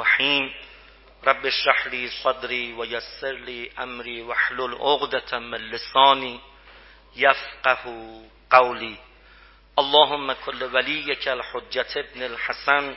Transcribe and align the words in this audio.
الرحیم 0.00 0.52
رب 1.24 1.46
اشرح 1.46 1.86
لي 1.86 2.08
صدري 2.08 2.72
ويسر 2.72 3.32
لي 3.32 3.70
امري 3.78 4.22
واحلل 4.22 4.74
عقدة 4.74 5.38
من 5.38 5.70
لساني 5.70 6.40
يفقه 7.16 7.84
قولي. 8.50 8.96
اللهم 9.78 10.32
كل 10.32 10.64
وليك 10.64 11.28
الحجة 11.28 11.86
ابن 11.96 12.22
الحسن 12.22 12.96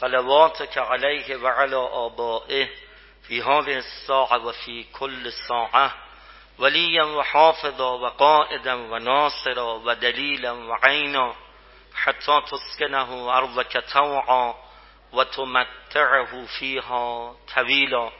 صلواتك 0.00 0.78
عليه 0.78 1.36
وعلى 1.36 1.76
آبائه 1.76 2.68
في 3.28 3.42
هذه 3.42 3.78
الساعة 3.78 4.46
وفي 4.46 4.84
كل 4.92 5.32
ساعة. 5.48 5.94
وليا 6.58 7.02
وحافظا 7.02 7.90
وقائدا 7.90 8.74
وناصرا 8.74 9.62
ودليلا 9.62 10.52
وعينا 10.52 11.34
حتى 11.94 12.42
تسكنه 12.50 13.38
أرضك 13.38 13.84
توعا 13.92 14.67
و 15.12 15.24
تمتعه 15.24 16.46
فیها 16.58 17.36
طویلا. 17.54 18.12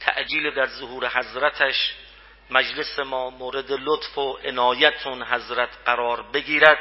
تعجیل 0.00 0.50
در 0.50 0.66
ظهور 0.66 1.08
حضرتش. 1.08 1.94
مجلس 2.50 2.98
ما 2.98 3.30
مورد 3.30 3.72
لطف 3.72 4.18
و 4.18 4.38
عنایتون 4.44 5.22
حضرت 5.22 5.68
قرار 5.86 6.22
بگیرد. 6.22 6.78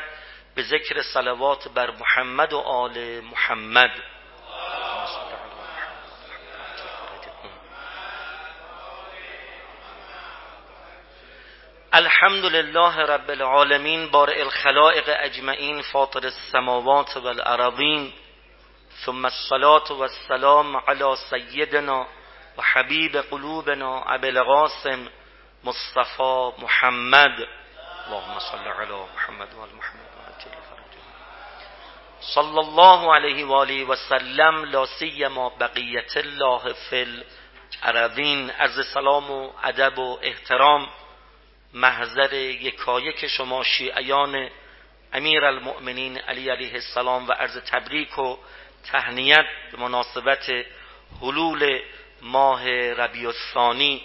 به 0.56 0.64
ذکر 0.64 1.02
صلوات 1.02 1.68
بر 1.68 1.92
محمد 1.92 2.54
و 2.54 2.60
آل 2.60 3.22
محمد. 3.22 3.92
الحمد 11.96 12.46
لله 12.46 12.98
رب 12.98 13.30
العالمين 13.30 14.10
بارئ 14.12 14.42
الخلائق 14.42 15.04
اجمعین 15.08 15.82
فاطر 15.82 16.26
السماوات 16.26 17.18
والارضین. 17.18 18.14
ثم 19.02 19.26
الصلاة 19.26 19.92
والسلام 19.92 20.78
على 20.78 21.16
سيدنا 21.30 22.08
وحبيب 22.58 23.16
قلوبنا 23.32 24.16
أبي 24.16 24.30
القاسم 24.30 25.10
مصطفى 25.64 26.52
محمد. 26.58 27.48
اللهم 28.08 28.40
صل 28.40 28.68
على 28.68 29.06
محمد 29.16 29.54
وعلى 29.54 29.74
محمد 29.74 30.14
صلى 32.36 32.60
الله 32.60 33.14
عليه 33.14 33.44
وآله 33.44 33.84
وسلم 33.84 34.66
لا 34.66 34.86
سيما 34.86 35.48
بقية 35.48 36.14
الله 36.16 36.74
في 36.90 37.24
الارضین 37.84 38.52
عرض 38.52 38.82
سلام 38.94 39.32
و 39.32 39.52
ادب 39.64 40.00
و 40.00 40.20
احترام. 40.24 40.88
محضر 41.74 42.34
یکایک 42.34 43.28
شما 43.28 43.64
شیعیان 43.64 44.50
امیر 45.14 45.46
المؤمنین 45.46 46.18
علی 46.18 46.50
علیه 46.50 46.74
السلام 46.74 47.30
و 47.30 47.32
عرض 47.32 47.58
تبریک 47.58 48.20
و 48.20 48.38
تهنیت 48.92 49.46
به 49.72 49.78
مناسبت 49.78 50.52
حلول 51.22 51.80
ماه 52.22 52.70
ربیع 52.70 53.28
الثانی 53.28 54.04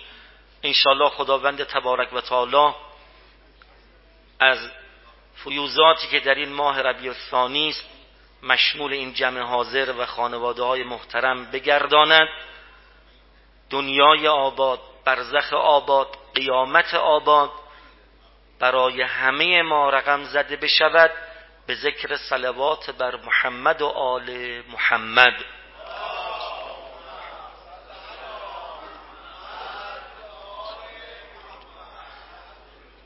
انشالله 0.63 1.11
خداوند 1.11 1.65
تبارک 1.65 2.13
و 2.13 2.21
تعالی 2.21 2.75
از 4.41 4.71
فیوزاتی 5.35 6.09
که 6.09 6.21
در 6.21 6.35
این 6.35 6.53
ماه 6.53 6.83
ربیع 6.83 7.11
الثانی 7.11 7.69
است 7.69 7.85
مشمول 8.43 8.93
این 8.93 9.15
جمع 9.15 9.41
حاضر 9.41 9.95
و 9.99 10.07
خانواده 10.07 10.63
های 10.63 10.83
محترم 10.83 11.51
بگرداند. 11.51 12.29
دنیای 13.71 14.29
آباد 14.29 14.81
برزخ 15.05 15.53
آباد 15.53 16.09
قیامت 16.35 16.95
آباد 16.95 17.51
برای 18.59 19.03
همه 19.03 19.63
ما 19.63 19.91
رقم 19.91 20.25
زده 20.25 20.57
بشود. 20.57 21.11
به 21.69 21.75
ذکر 21.75 22.17
صلوات 22.17 22.91
بر 22.91 23.17
محمد 23.17 23.83
و 23.83 23.87
آل 23.87 24.63
محمد. 24.69 25.45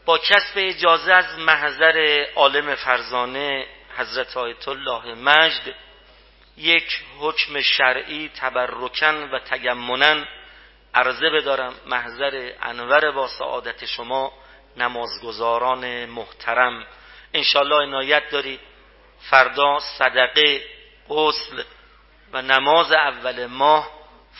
با 0.04 0.18
کسب 0.18 0.52
اجازه 0.56 1.12
از 1.12 1.38
محضر 1.38 2.26
عالم 2.36 2.74
فرزانه 2.74 3.66
حضرت 3.96 4.36
آیت 4.36 4.68
الله 4.68 5.14
مجد 5.14 5.74
یک 6.56 7.04
حکم 7.18 7.60
شرعی 7.60 8.30
تبرکن 8.40 9.30
و 9.32 9.38
تیمنن 9.38 10.26
عرضه 10.94 11.30
بدارم 11.30 11.74
محضر 11.86 12.52
انور 12.62 13.10
با 13.10 13.28
سعادت 13.28 13.84
شما 13.84 14.32
نمازگزاران 14.76 16.04
محترم. 16.04 16.86
انشالله 17.34 17.82
عنایت 17.82 18.30
دارید 18.30 18.60
فردا 19.30 19.78
صدقه 19.78 20.64
غسل 21.08 21.62
و 22.32 22.42
نماز 22.42 22.92
اول 22.92 23.46
ماه 23.46 23.90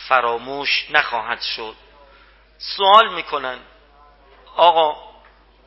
فراموش 0.07 0.85
نخواهد 0.89 1.41
شد. 1.41 1.75
سوال 2.57 3.13
می‌کنن 3.13 3.59
آقا 4.55 5.13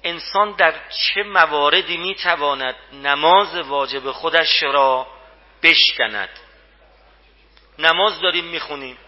انسان 0.04 0.53
در 0.53 0.75
چه 0.88 1.22
مواردی 1.22 1.97
می‌تواند 1.97 2.76
نماز 2.92 3.54
واجب 3.54 4.10
خودش 4.10 4.62
را 4.62 5.06
بشکند؟ 5.62 6.28
نماز 7.78 8.20
داریم 8.20 8.44
می‌خونیم. 8.44 8.98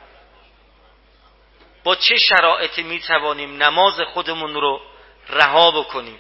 با 1.84 1.94
چه 1.94 2.16
شرایطی 2.16 2.82
می‌توانیم 2.82 3.62
نماز 3.62 4.00
خودمون 4.00 4.54
رو 4.54 4.80
رها 5.28 5.70
بکنیم؟ 5.70 6.18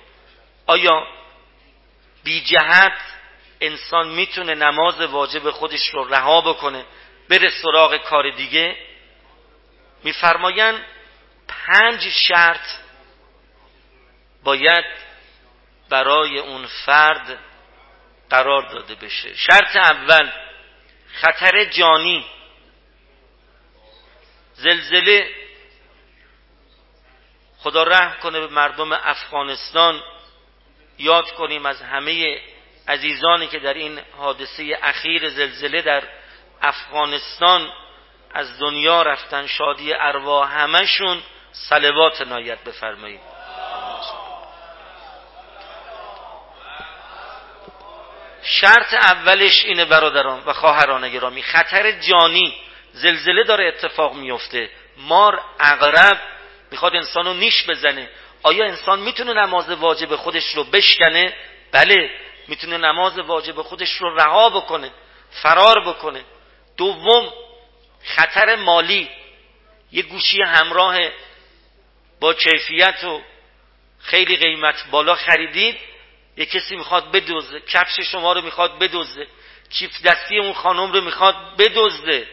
آیا 0.66 1.06
بی 2.24 2.40
جهت 2.40 3.00
انسان 3.60 4.08
می‌تونه 4.08 4.54
نماز 4.54 5.00
واجب 5.00 5.50
خودش 5.50 5.88
رو 5.88 6.04
رها 6.04 6.40
بکنه 6.40 6.84
بره 7.28 7.50
سراغ 7.62 7.96
کار 7.96 8.30
دیگه. 8.30 8.76
میفرمایند 10.04 10.84
پنج 11.48 12.08
شرط 12.08 12.76
باید 14.44 14.84
برای 15.88 16.38
اون 16.38 16.66
فرد 16.66 17.38
قرار 18.30 18.62
داده 18.68 18.94
بشه. 18.94 19.34
شرط 19.34 19.76
اول 19.76 20.30
خطر 21.12 21.64
جانی. 21.64 22.26
زلزله 24.54 25.30
خدا 27.58 27.82
رحم 27.82 28.20
کنه 28.20 28.40
به 28.40 28.46
مردم 28.46 28.92
افغانستان 28.92 30.02
یاد 30.98 31.30
کنیم 31.30 31.66
از 31.66 31.82
همه 31.82 32.40
عزیزانی 32.88 33.46
که 33.46 33.58
در 33.58 33.74
این 33.74 34.00
حادثه 34.18 34.78
اخیر 34.82 35.28
زلزله 35.28 35.82
در 35.82 36.02
افغانستان 36.62 37.72
از 38.34 38.58
دنیا 38.58 39.02
رفتن 39.02 39.46
شادی 39.46 39.94
ارواح 39.94 40.60
همشون 40.60 41.22
صلوات 41.52 42.22
نایت 42.22 42.64
بفرمایید. 42.64 43.20
شرط 48.42 48.94
اولش 48.94 49.64
اینه 49.64 49.84
برادران 49.84 50.42
و 50.46 50.52
خواهران 50.52 51.08
گرامی 51.08 51.42
خطر 51.42 51.92
جانی 51.92 52.54
زلزله 52.92 53.44
داره 53.44 53.68
اتفاق 53.68 54.14
میفته. 54.14 54.70
مار 54.96 55.40
اغرب 55.60 56.18
می‌خواد 56.70 56.94
انسانو 56.94 57.34
نیش 57.34 57.66
بزنه. 57.68 58.10
آیا 58.42 58.64
انسان 58.64 59.00
می‌تونه 59.00 59.32
نماز 59.32 59.70
واجب 59.70 60.16
خودش 60.16 60.54
رو 60.54 60.64
بشکنه؟ 60.64 61.36
بله 61.72 62.10
می‌تونه 62.48 62.76
نماز 62.76 63.18
واجب 63.18 63.62
خودش 63.62 63.92
رو 63.92 64.14
رها 64.16 64.48
بکنه 64.48 64.90
فرار 65.30 65.80
بکنه. 65.80 66.24
دوم 66.76 67.32
خطر 68.04 68.56
مالی. 68.56 69.08
یه 69.92 70.02
گوشی 70.02 70.42
همراه 70.42 70.98
با 72.20 72.34
کیفیت 72.34 73.04
و 73.04 73.22
خیلی 74.00 74.36
قیمت 74.36 74.90
بالا 74.90 75.14
خریدید 75.14 75.76
یه 76.36 76.46
کسی 76.46 76.76
می‌خواد 76.76 77.12
بدزده 77.12 77.60
کفش 77.60 78.00
شما 78.00 78.32
رو 78.32 78.42
می‌خواد 78.42 78.78
بدزده 78.78 79.26
کیف 79.70 80.02
دستی 80.02 80.38
اون 80.38 80.52
خانم 80.52 80.92
رو 80.92 81.00
می‌خواد 81.00 81.56
بدزده. 81.58 82.28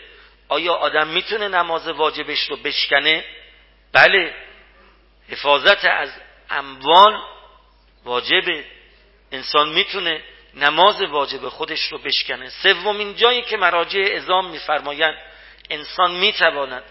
آیا 0.49 0.73
آدم 0.73 1.07
می‌تونه 1.07 1.47
نماز 1.47 1.87
واجبش 1.87 2.49
رو 2.49 2.55
بشکنه؟ 2.55 3.25
بله. 3.93 4.44
حفاظت 5.29 5.85
از 5.85 6.09
اموال 6.49 7.19
واجبه 8.03 8.65
انسان 9.31 9.69
می‌تونه 9.69 10.23
نماز 10.53 11.01
واجب 11.01 11.49
خودش 11.49 11.81
رو 11.91 11.97
بشکنه. 11.97 12.49
سومین 12.49 13.15
جایی 13.15 13.41
که 13.41 13.57
مراجع 13.57 14.09
ازام 14.15 14.49
میفرمایند 14.49 15.17
انسان 15.69 16.11
می‌تواند 16.11 16.83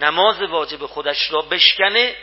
نماز 0.00 0.42
واجب 0.42 0.86
خودش 0.86 1.30
را 1.30 1.40
بشکنه 1.40 2.16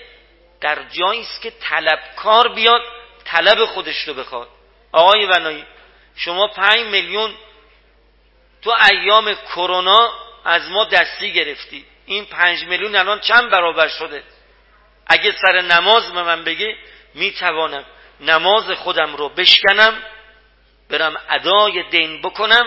در 0.62 0.84
جایی 0.84 1.22
است 1.22 1.42
که 1.42 1.52
طلبکار 1.52 2.54
بیاد 2.54 2.82
طلب 3.26 3.66
خودش 3.66 4.08
رو 4.08 4.14
بخواد. 4.14 4.48
آقای 4.92 5.26
ونایی 5.26 5.66
شما 6.16 6.48
پنج 6.48 6.80
میلیون 6.80 7.34
تو 8.62 8.76
ایام 8.92 9.34
کرونا 9.34 10.14
از 10.46 10.70
ما 10.70 10.84
دستی 10.86 11.34
گرفتی. 11.34 11.86
این 12.06 12.26
پنج 12.26 12.64
میلیون 12.64 12.96
الان 12.96 13.20
چند 13.20 13.50
برابر 13.50 13.88
شده؟ 13.88 14.24
اگه 15.08 15.32
سر 15.42 15.62
نماز 15.62 16.14
به 16.14 16.24
من 16.24 16.44
بگه 16.44 16.76
می‌توانم 17.14 17.86
نماز 18.22 18.72
خودم 18.72 19.16
رو 19.16 19.30
بشکنم 19.30 19.94
برم 20.90 21.18
ادای 21.30 21.90
دین 21.90 22.22
بکنم 22.22 22.64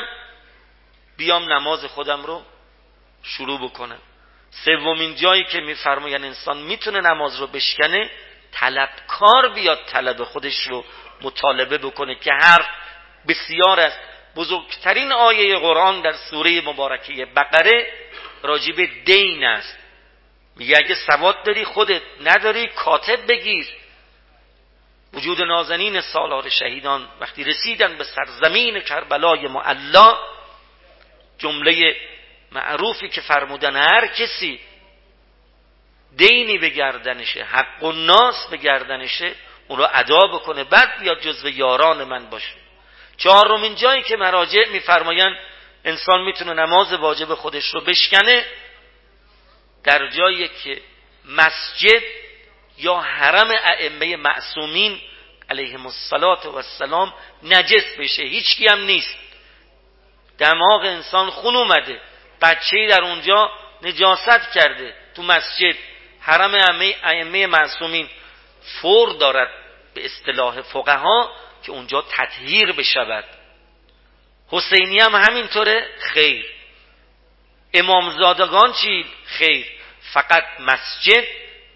بیام 1.17 1.53
نماز 1.53 1.85
خودم 1.85 2.23
رو 2.23 2.43
شروع 3.23 3.61
بکنن 3.61 3.99
سومین 4.51 5.15
جایی 5.15 5.45
که 5.45 5.61
میفرماین 5.61 6.25
انسان 6.25 6.59
می‌تونه 6.59 7.01
نماز 7.01 7.41
رو 7.41 7.47
بشکنه 7.47 8.11
طلبکار 8.53 9.49
بیاد 9.49 9.85
طلب 9.87 10.25
خودش 10.25 10.67
رو 10.67 10.85
مطالبه 11.23 11.79
بکنه 11.79 12.15
که 12.15 12.33
هر 12.33 12.71
بسیار 13.29 13.81
است 13.81 13.99
بزرگترین 14.37 15.13
آیه 15.13 15.57
قرآن 15.57 16.01
در 16.01 16.13
سوره 16.13 16.61
مبارکه 16.61 17.27
بقره 17.27 17.93
راجب 18.43 19.05
دین 19.05 19.45
است. 19.45 19.78
میگه 20.59 20.77
اگه 20.77 20.95
سواد 20.95 21.45
داری 21.45 21.65
خودت 21.65 22.03
نداری 22.21 22.67
کاتب 22.67 23.27
بگیر. 23.27 23.67
وجود 25.13 25.43
نازنین 25.43 26.01
سالار 26.01 26.49
شهیدان 26.49 27.09
وقتی 27.21 27.45
رسیدن 27.45 27.99
به 27.99 28.05
سرزمین 28.05 28.81
کربلای 28.81 29.49
معلا 29.49 30.17
جمله 31.39 31.97
معروفی 32.53 33.09
که 33.09 33.21
فرمودن 33.21 33.77
هر 33.77 34.07
کسی 34.07 34.61
دینی 36.17 36.59
به 36.59 36.69
گردنشه 36.69 37.45
حق 37.45 37.83
و 37.83 37.93
ناس 37.93 38.47
به 38.51 38.57
گردنشه 38.57 39.35
اون 39.69 39.79
رو 39.79 39.89
ادا 39.93 40.19
بکنه 40.19 40.65
بعد 40.65 41.01
بیاد 41.01 41.21
جزو 41.21 41.49
یاران 41.49 42.05
من 42.05 42.31
باشه. 42.31 42.55
چهارمین 43.17 43.75
جایی 43.75 44.03
که 44.03 44.17
مراجع 44.17 44.69
میفرمایند 44.69 45.37
انسان 45.85 46.25
می‌تونه 46.25 46.53
نماز 46.53 46.93
واجب 46.93 47.35
خودش 47.35 47.75
رو 47.75 47.81
بشکنه 47.81 48.45
در 49.89 50.07
جایی 50.09 50.49
که 50.49 50.81
مسجد 51.25 52.03
یا 52.79 52.97
حرم 52.97 53.51
ائمه 53.65 54.17
معصومین 54.17 55.01
علیهم 55.51 55.87
السلام 55.87 57.15
نجس 57.43 57.97
بشه 57.99 58.23
هیچکی 58.23 58.67
هم 58.67 58.81
نیست. 58.81 59.19
دماغ 60.39 60.81
انسان 60.85 61.31
خون 61.31 61.57
اومده 61.57 62.01
بچه 62.43 62.87
در 62.89 63.05
اونجا 63.05 63.51
نجاست 63.83 64.53
کرده 64.55 64.95
تو 65.17 65.23
مسجد 65.23 65.77
حرم 66.21 66.55
ائمه 67.05 67.47
معصومین. 67.47 68.09
فور 68.81 69.13
دارد 69.13 69.51
به 69.95 70.05
اصطلاح 70.05 70.61
فقها 70.61 71.33
که 71.63 71.73
اونجا 71.73 72.05
تطهیر 72.11 72.73
بشود. 72.73 73.25
حسینی 74.49 74.99
هم 75.01 75.15
همینطوره 75.15 75.89
خیر. 76.01 76.47
امامزادگان 77.75 78.73
چی؟ 78.73 79.07
خیر. 79.27 79.78
فقط 80.13 80.45
مسجد 80.61 81.25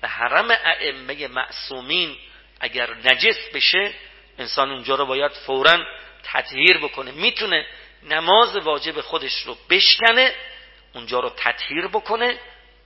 به 0.01 0.09
حرم 0.09 0.51
ائمه 0.51 1.29
معصومین 1.29 2.17
اگر 2.61 2.95
نجس 2.95 3.51
بشه 3.55 3.93
انسان 4.39 4.71
اونجا 4.71 4.95
رو 4.95 5.07
باید 5.07 5.33
فورا 5.33 5.79
تطهیر 6.23 6.79
بکنه. 6.79 7.11
می‌تونه 7.11 7.67
نماز 8.03 8.57
واجب 8.57 9.01
خودش 9.01 9.43
رو 9.43 9.57
بشکنه 9.71 10.35
اونجا 10.95 11.21
رو 11.21 11.31
تطهیر 11.37 11.87
بکنه 11.87 12.39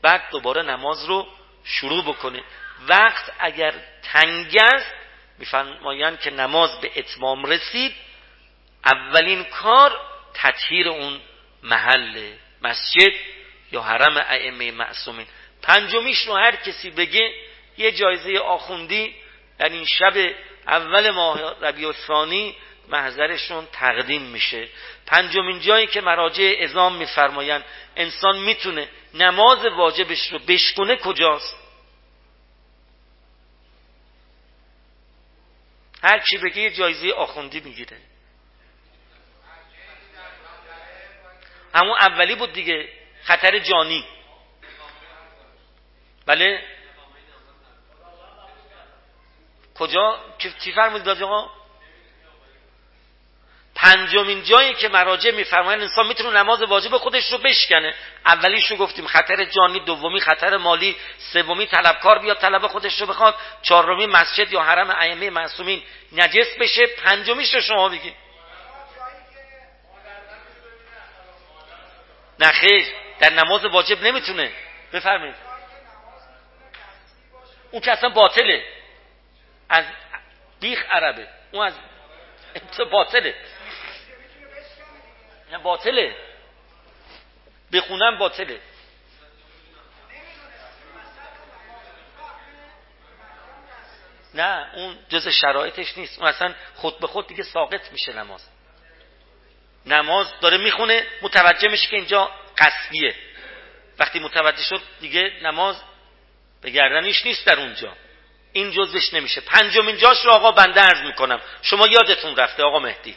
بعد 0.02 0.30
دوباره 0.30 0.62
نماز 0.62 1.04
رو 1.04 1.26
شروع 1.64 2.04
بکنه. 2.04 2.42
وقت 2.88 3.32
اگر 3.38 3.74
تنگ 4.02 4.56
است 4.60 4.94
میفرمایند 5.38 6.20
که 6.20 6.30
نماز 6.30 6.80
به 6.80 6.90
اتمام 6.96 7.44
رسید 7.44 7.94
اولین 8.84 9.44
کار 9.44 10.00
تطهیر 10.34 10.88
اون 10.88 11.20
محل 11.62 12.32
مسجد 12.62 13.12
یا 13.72 13.82
حرم 13.82 14.16
ائمه 14.16 14.70
معصومین. 14.70 15.26
پنجمیش 15.62 16.26
رو 16.26 16.34
هر 16.34 16.56
کسی 16.56 16.90
بگه 16.90 17.34
یه 17.78 17.92
جایزه 17.92 18.38
آخوندی 18.38 19.14
در 19.58 19.68
این 19.68 19.84
شب 19.84 20.34
اول 20.66 21.10
ماه 21.10 21.40
ربیع 21.60 21.86
الثانی 21.86 22.56
محضرشون 22.88 23.66
تقدیم 23.72 24.22
میشه. 24.22 24.68
پنجمین 25.06 25.60
جایی 25.60 25.86
که 25.86 26.00
مراجع 26.00 26.56
ازام 26.60 26.96
میفرمایند 26.96 27.64
انسان 27.96 28.38
می‌تونه 28.38 28.88
نماز 29.14 29.64
واجبش 29.64 30.32
رو 30.32 30.38
بشکنه 30.38 30.96
کجاست؟ 30.96 31.56
هر 36.02 36.18
چی 36.18 36.38
بگه 36.38 36.58
یه 36.58 36.70
جایزه 36.70 37.12
آخوندی 37.12 37.60
می‌گیره. 37.60 37.96
همون 41.74 41.98
اولی 42.00 42.34
بود 42.34 42.52
دیگه. 42.52 42.88
خطر 43.26 43.58
جانی. 43.58 44.04
بله؟ 46.26 46.62
کجا؟ 49.74 50.20
چی 50.64 50.72
فرمودید 50.72 51.22
آقا؟ 51.22 51.50
پنجمین 53.74 54.42
جایی 54.42 54.74
که 54.74 54.88
مراجع 54.88 55.30
میفرمایند 55.30 55.82
انسان 55.82 56.06
می‌تونه 56.06 56.38
نماز 56.38 56.62
واجب 56.62 56.96
خودش 56.96 57.32
رو 57.32 57.38
بشکنه. 57.38 57.94
اولیش 58.26 58.70
رو 58.70 58.76
گفتیم 58.76 59.06
خطر 59.06 59.44
جانی 59.44 59.80
دومی 59.80 60.20
خطر 60.20 60.56
مالی 60.56 60.96
سومی 61.32 61.66
طلبکار 61.66 62.18
بیاد 62.18 62.38
طلب 62.38 62.66
خودش 62.66 63.00
رو 63.00 63.06
بخواد 63.06 63.34
چهارمی 63.62 64.06
مسجد 64.06 64.52
یا 64.52 64.62
حرم 64.62 64.90
ائمه 64.90 65.30
معصومین 65.30 65.82
نجس 66.12 66.58
بشه. 66.60 66.86
پنجمیش 66.86 67.54
رو 67.54 67.60
شما 67.60 67.88
بگید 67.88 68.14
نه 72.38 72.52
خیر. 72.52 73.05
در 73.20 73.32
نماز 73.32 73.64
واجب 73.64 74.02
نمی‌تونه. 74.02 74.52
بفرمایید. 74.92 75.34
اون 77.70 77.82
که 77.82 77.92
اصلا 77.92 78.08
باطله. 78.08 78.64
از 79.68 79.84
بیخ 80.60 80.84
عربه. 80.90 81.28
اون 81.52 81.66
از 81.66 81.74
باطله. 82.92 83.34
نه 85.52 85.58
باطله. 85.58 86.16
بخونم 87.72 88.18
باطله. 88.18 88.60
نه 94.34 94.70
اون 94.74 94.98
جز 95.08 95.28
شرایطش 95.28 95.98
نیست. 95.98 96.18
اون 96.18 96.28
اصلا 96.28 96.54
خود 96.74 96.98
به 96.98 97.06
خود 97.06 97.26
دیگه 97.26 97.42
ساقط 97.42 97.92
میشه 97.92 98.12
نماز. 98.12 98.48
نماز 99.86 100.40
داره 100.40 100.56
می‌خونه 100.56 101.06
متوجه 101.22 101.68
میشه 101.68 101.88
که 101.88 101.96
اینجا 101.96 102.30
قصبیه 102.58 103.14
وقتی 103.98 104.18
متوجه 104.18 104.62
شد 104.62 104.80
دیگه 105.00 105.32
نماز 105.42 105.76
به 106.62 106.70
گردنش 106.70 107.26
نیست 107.26 107.46
در 107.46 107.60
اونجا. 107.60 107.96
این 108.52 108.70
جزش 108.70 109.14
نمیشه. 109.14 109.40
پنجمین 109.40 109.96
جاش 109.96 110.24
رو 110.24 110.30
آقا 110.30 110.52
بنده 110.52 110.80
عرض 110.80 111.06
می‌کنم. 111.06 111.40
شما 111.62 111.86
یادتون 111.86 112.36
رفته 112.36 112.62
آقا 112.62 112.78
مهدی. 112.78 113.16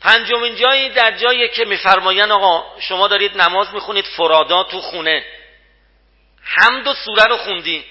پنجمین 0.00 0.56
جایی 0.56 0.88
در 0.88 1.16
جایی 1.16 1.48
که 1.48 1.64
میفرماین 1.64 2.32
آقا 2.32 2.80
شما 2.80 3.08
دارید 3.08 3.40
نماز 3.40 3.74
می‌خونید 3.74 4.04
فرادا 4.04 4.62
تو 4.62 4.80
خونه. 4.80 5.24
حمد 6.42 6.86
و 6.86 6.94
سوره 6.94 7.24
رو 7.24 7.36
خوندی. 7.36 7.84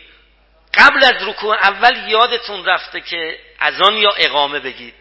قبل 0.74 1.04
از 1.04 1.28
رکوع 1.28 1.56
اول 1.56 2.10
یادتون 2.10 2.66
رفته 2.66 3.02
که 3.02 3.40
اذان 3.60 3.98
یا 3.98 4.12
اقامه 4.18 4.60
بگید 4.60 4.94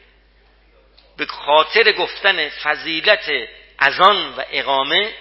به 1.16 1.26
خاطر 1.26 1.92
گفتن 1.92 2.48
فضیلت 2.48 3.30
اذان 3.78 4.34
و 4.34 4.42
اقامه 4.50 5.14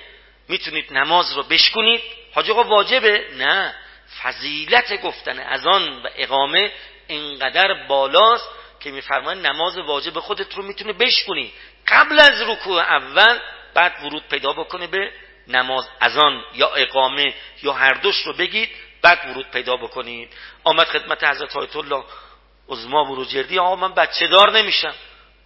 می‌تونید 0.48 0.94
نماز 0.94 1.34
رو 1.34 1.44
بشکنید 1.44 2.02
حاج 2.34 2.50
آقا 2.50 2.64
واجبه. 2.64 3.26
نه. 3.38 3.76
فضیلت 4.24 5.02
گفتن 5.02 5.40
اذان 5.40 6.02
و 6.04 6.08
اقامه 6.16 6.72
اینقدر 7.08 7.74
بالاست 7.88 8.50
که 8.80 8.92
میفرماین 8.92 9.46
نماز 9.46 9.78
واجب 9.78 10.20
خودت 10.20 10.56
رو 10.56 10.64
می‌تونه 10.64 10.94
بشکنی 10.94 11.54
قبل 11.88 12.20
از 12.20 12.42
رکوع 12.42 12.82
اول 12.82 13.40
بعد 13.74 14.04
ورود 14.04 14.24
پیدا 14.30 14.54
بکنه 14.54 14.88
به 14.88 15.12
نماز 15.48 15.90
اذان 16.02 16.44
یا 16.54 16.68
اقامه 16.68 17.34
یا 17.64 17.74
هر 17.74 17.94
دوش 17.94 18.16
رو 18.16 18.34
بگید 18.34 18.70
بعد 19.02 19.30
ورود 19.30 19.52
پیدا 19.52 19.76
بکنید. 19.76 20.34
آمد 20.64 20.88
خدمت 20.88 21.24
حضرت 21.24 21.58
آیت 21.58 21.76
الله 21.76 22.04
عظما 22.70 23.04
بروجردی. 23.04 23.60
آقا 23.60 23.76
من 23.76 23.94
بچه 23.94 24.28
دار 24.28 24.52
نمیشم. 24.52 24.94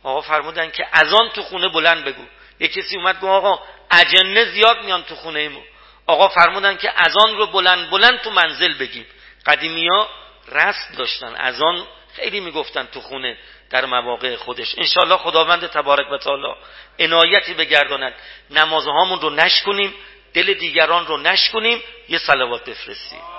آقا 0.04 0.22
فرمودن 0.22 0.72
که 0.72 0.88
اذان 0.94 1.30
تو 1.30 1.42
خونه 1.42 1.70
بلند 1.70 2.06
بگو. 2.06 2.24
یه 2.60 2.68
کسی 2.68 2.98
اومد 2.98 3.16
گفت 3.16 3.24
آقا 3.24 3.60
اجنه 3.92 4.46
زیاد 4.46 4.84
میان 4.84 5.04
تو 5.04 5.16
خونه 5.16 5.40
ایمو 5.40 5.62
آقا 6.08 6.28
فرمودن 6.28 6.78
که 6.78 6.92
اذان 6.96 7.38
رو 7.38 7.48
بلند 7.48 7.90
بلند 7.90 8.22
تو 8.22 8.32
منزل 8.32 8.74
بگیم. 8.74 9.06
قدیمی 9.46 9.88
ها 9.88 10.10
رسم 10.52 10.96
داشتن. 10.98 11.36
اذان 11.36 11.88
خیلی 12.16 12.40
می‌گفتن 12.40 12.86
تو 12.86 13.02
خونه 13.02 13.38
در 13.70 13.86
مواقع 13.86 14.36
خودش. 14.36 14.76
انشالله 14.78 15.18
خداوند 15.18 15.68
تبارک 15.68 16.12
و 16.12 16.18
تعالی 16.18 16.56
عنایتی 17.00 17.54
بگرداند. 17.54 18.14
نمازهامون 18.50 19.22
رو 19.22 19.30
نشکنیم 19.30 19.94
دل 20.34 20.54
دیگران 20.54 21.08
رو 21.08 21.18
نشکنیم 21.18 21.84
یه 22.10 22.18
صلوات 22.18 22.70
بفرستیم. 22.70 23.39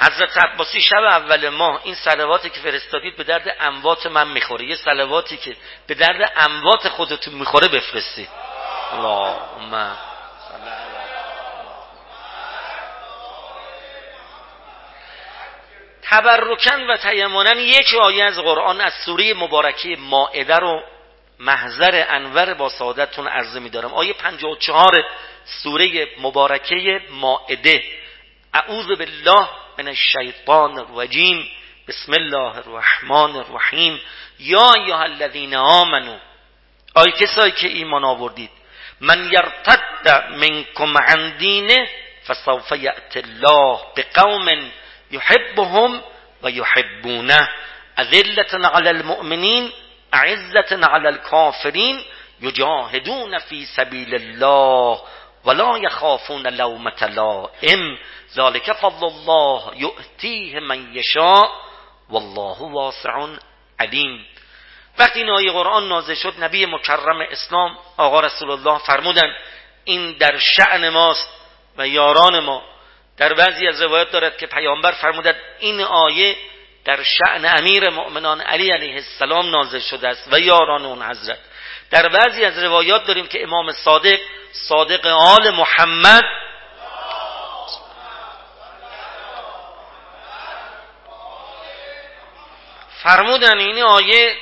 حضرت 0.00 0.44
عباسی 0.44 0.80
شب 0.80 1.04
اول 1.04 1.48
ماه 1.48 1.80
این 1.84 1.94
صلواتی 1.94 2.50
که 2.50 2.60
فرستادید 2.60 3.16
به 3.16 3.24
درد 3.24 3.56
اموات 3.60 4.06
من 4.06 4.28
می‌خوره. 4.28 4.64
یه 4.64 4.76
صلواتی 4.76 5.36
که 5.36 5.56
به 5.86 5.94
درد 5.94 6.32
اموات 6.36 6.88
خودتون 6.88 7.34
می‌خوره 7.34 7.68
بفرستید. 7.68 8.28
اللهم. 8.92 9.96
تبرکن 16.02 16.90
و 16.90 16.96
تیمونن 16.96 17.58
یک 17.58 17.94
آیه 17.94 18.24
از 18.24 18.38
قرآن 18.38 18.80
از 18.80 18.92
سوره 19.04 19.34
مبارکه 19.34 19.96
مائده 19.98 20.56
رو 20.56 20.82
محضر 21.38 22.04
انور 22.08 22.54
با 22.54 22.68
سعادتتون 22.68 23.28
عرضه 23.28 23.60
میدارم. 23.60 23.94
آیه 23.94 24.12
54 24.12 25.04
سوره 25.62 26.08
مبارکه 26.20 27.00
مائده. 27.10 27.82
اعوذ 28.54 28.86
بالله 28.86 29.48
من 29.78 29.88
الشیطان 29.88 30.78
الرجیم. 30.78 31.48
بسم 31.88 32.12
الله 32.12 32.56
الرحمن 32.58 33.36
الرحیم. 33.36 34.00
یا 34.38 34.72
ایها 34.76 35.02
الذین 35.02 35.54
آمنو 35.54 36.18
آی 36.94 37.12
کسایی 37.12 37.52
که 37.52 37.68
ایمان 37.68 38.04
آوردید 38.04 38.50
من 39.00 39.32
یرتد 39.32 40.24
منکم 40.30 40.98
عن 40.98 41.36
دینه 41.38 41.88
فسوف 42.26 42.72
یأت 42.72 43.16
الله 43.16 43.78
بقوم 43.96 44.70
یحبهم 45.10 46.00
و 46.42 46.50
یحبونه. 46.50 47.48
اذلة 47.98 48.68
على 48.68 48.90
المؤمنین 48.90 49.70
اعزة 50.12 50.86
على 50.86 51.08
الكافرین 51.08 52.00
یجاهدون 52.40 53.38
فی 53.38 53.66
سبیل 53.76 54.14
الله. 54.14 55.00
ولا 55.48 55.78
یخافون 55.78 56.46
لومة 56.46 57.06
لائم. 57.06 57.98
ذلك 58.36 58.72
فضل 58.72 59.06
الله 59.06 59.62
یؤتیه 59.76 60.60
من 60.60 60.94
یشاء 60.94 61.48
والله 62.10 62.62
واسع 62.62 63.26
علیم. 63.80 64.26
وقتی 64.98 65.18
این 65.20 65.30
آیه 65.30 65.52
قرآن 65.52 65.88
نازل 65.88 66.14
شد 66.14 66.34
نبی 66.38 66.66
مکرم 66.66 67.20
اسلام 67.30 67.78
آقا 67.96 68.20
رسول 68.20 68.50
الله 68.50 68.78
فرمودن 68.78 69.34
این 69.84 70.12
در 70.12 70.38
شعن 70.38 70.88
ماست 70.88 71.28
و 71.78 71.88
یاران 71.88 72.38
ما. 72.40 72.62
در 73.16 73.34
بعضی 73.34 73.66
از 73.66 73.82
روایات 73.82 74.10
دارد 74.10 74.36
که 74.36 74.46
پیامبر 74.46 74.92
فرمودند 74.92 75.36
این 75.58 75.80
آیه 75.80 76.36
در 76.84 77.02
شعن 77.02 77.44
امیر 77.58 77.90
مؤمنان 77.90 78.40
علی 78.40 78.70
علیه 78.70 78.94
السلام 78.94 79.50
نازل 79.50 79.80
شده 79.80 80.08
است 80.08 80.28
و 80.32 80.40
یاران 80.40 80.84
اون 80.84 81.02
حضرت. 81.02 81.38
در 81.90 82.08
بعضی 82.08 82.44
از 82.44 82.58
روایات 82.58 83.06
داریم 83.06 83.26
که 83.26 83.42
امام 83.42 83.72
صادق 83.72 84.18
صادق 84.52 85.06
آل 85.06 85.50
محمد. 85.50 86.24
فرمودن 93.02 93.58
این 93.58 93.82
آیه 93.82 94.36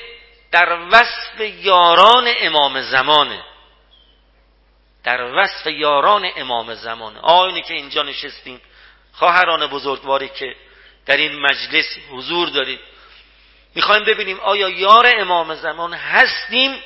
در 0.50 0.78
وصف 0.92 1.40
یاران 1.40 2.28
امام 2.40 2.80
زمانه. 2.80 3.42
در 5.04 5.22
وصف 5.22 5.66
یاران 5.66 6.30
امام 6.36 6.74
زمانه. 6.74 7.20
آینی 7.20 7.62
که 7.62 7.74
اینجا 7.74 8.02
نشستیم. 8.02 8.60
خواهران 9.12 9.66
بزرگواری 9.66 10.28
که 10.28 10.56
در 11.06 11.16
این 11.16 11.40
مجلس 11.40 11.98
حضور 12.10 12.48
دارید 12.48 12.80
می‌خوایم 13.74 14.04
ببینیم 14.04 14.40
آیا 14.40 14.68
یار 14.68 15.12
امام 15.18 15.54
زمان 15.54 15.94
هستیم 15.94 16.82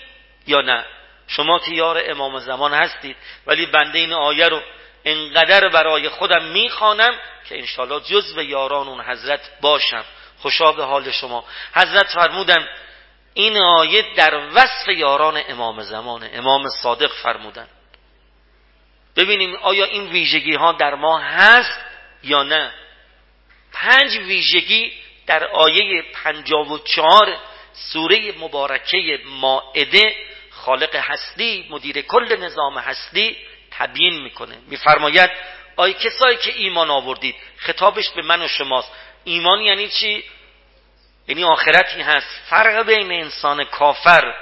یا 0.46 0.60
نه. 0.60 0.84
شما 1.30 1.58
که 1.58 1.70
یار 1.70 2.02
امام 2.06 2.38
زمان 2.38 2.74
هستید 2.74 3.16
ولی 3.46 3.66
بنده 3.66 3.98
این 3.98 4.12
آیه 4.12 4.48
رو 4.48 4.62
انقدر 5.04 5.68
برای 5.68 6.08
خودم 6.08 6.44
می‌خوانم 6.44 7.12
که 7.48 7.58
انشالله 7.58 8.00
جزو 8.00 8.42
یاران 8.42 8.88
اون 8.88 9.00
حضرت 9.00 9.40
باشم. 9.60 10.04
خوشا 10.38 10.72
به 10.72 10.84
حال 10.84 11.10
شما. 11.10 11.44
حضرت 11.74 12.06
فرمودن 12.06 12.68
این 13.34 13.58
آیه 13.58 14.14
در 14.16 14.34
وصف 14.54 14.88
یاران 14.88 15.42
امام 15.48 15.82
زمان 15.82 16.28
امام 16.32 16.68
صادق 16.82 17.12
فرمودن. 17.12 17.66
ببینیم 19.16 19.56
آیا 19.56 19.84
این 19.84 20.10
ویژگی 20.10 20.54
ها 20.54 20.72
در 20.72 20.94
ما 20.94 21.18
هست 21.18 21.80
یا 22.22 22.42
نه. 22.42 22.72
پنج 23.72 24.16
ویژگی 24.18 24.92
در 25.26 25.44
آیه 25.44 26.04
پنجاب 26.12 26.70
و 26.70 26.78
چهار 26.78 27.36
سوره 27.72 28.38
مبارکه 28.38 29.20
مائده 29.26 30.29
خالق 30.60 30.96
هستی 30.96 31.66
مدیر 31.70 32.00
کل 32.00 32.36
نظام 32.36 32.78
هستی 32.78 33.36
تبیین 33.70 34.22
می‌کنه. 34.22 34.56
میفرماید 34.68 35.30
آی 35.76 35.92
کسایی 35.92 36.36
که 36.36 36.52
ایمان 36.56 36.90
آوردید 36.90 37.34
خطابش 37.56 38.10
به 38.10 38.22
من 38.22 38.42
و 38.42 38.48
شماست. 38.48 38.92
ایمان 39.24 39.60
یعنی 39.60 39.88
چی؟ 39.88 40.24
یعنی 41.28 41.44
آخرتی 41.44 42.00
هست. 42.00 42.42
فرق 42.50 42.86
بین 42.86 43.12
انسان 43.12 43.64
کافر 43.64 44.34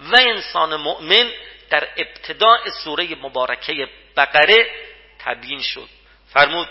و 0.00 0.16
انسان 0.28 0.76
مؤمن 0.76 1.30
در 1.70 1.88
ابتداع 1.96 2.70
سوره 2.84 3.14
مبارکه 3.14 3.88
بقره 4.16 4.66
تبیین 5.18 5.62
شد. 5.62 5.88
فرمود 6.28 6.68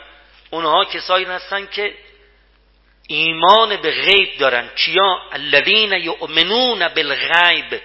اونها 0.50 0.86
کسایی 0.86 1.26
هستن 1.26 1.68
که 1.68 1.94
ایمان 3.08 3.82
به 3.82 3.92
غیب 3.92 4.38
دارن. 4.38 4.70
کیا؟ 4.76 5.20
الذین 5.32 5.92
یؤمنون 5.94 6.88
بالغیب. 6.88 7.82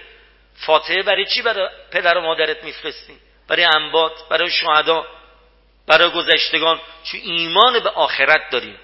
فاتحه 0.65 1.01
برای 1.03 1.25
چی 1.25 1.41
برای 1.41 1.69
پدر 1.91 2.17
و 2.17 2.21
مادرت 2.21 2.63
میفرستین 2.63 3.17
برای 3.47 3.67
انبات 3.75 4.29
برای 4.29 4.51
شهدا 4.51 5.07
برای 5.87 6.09
گذشتگان. 6.09 6.79
چون 7.03 7.19
ایمان 7.23 7.79
به 7.79 7.89
آخرت 7.89 8.49
داریم. 8.51 8.79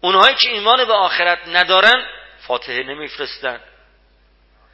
اونهایی 0.00 0.34
که 0.34 0.50
ایمان 0.50 0.84
به 0.84 0.92
آخرت 0.92 1.38
ندارن 1.48 2.06
فاتحه 2.40 2.82
نمیفرستن. 2.82 3.60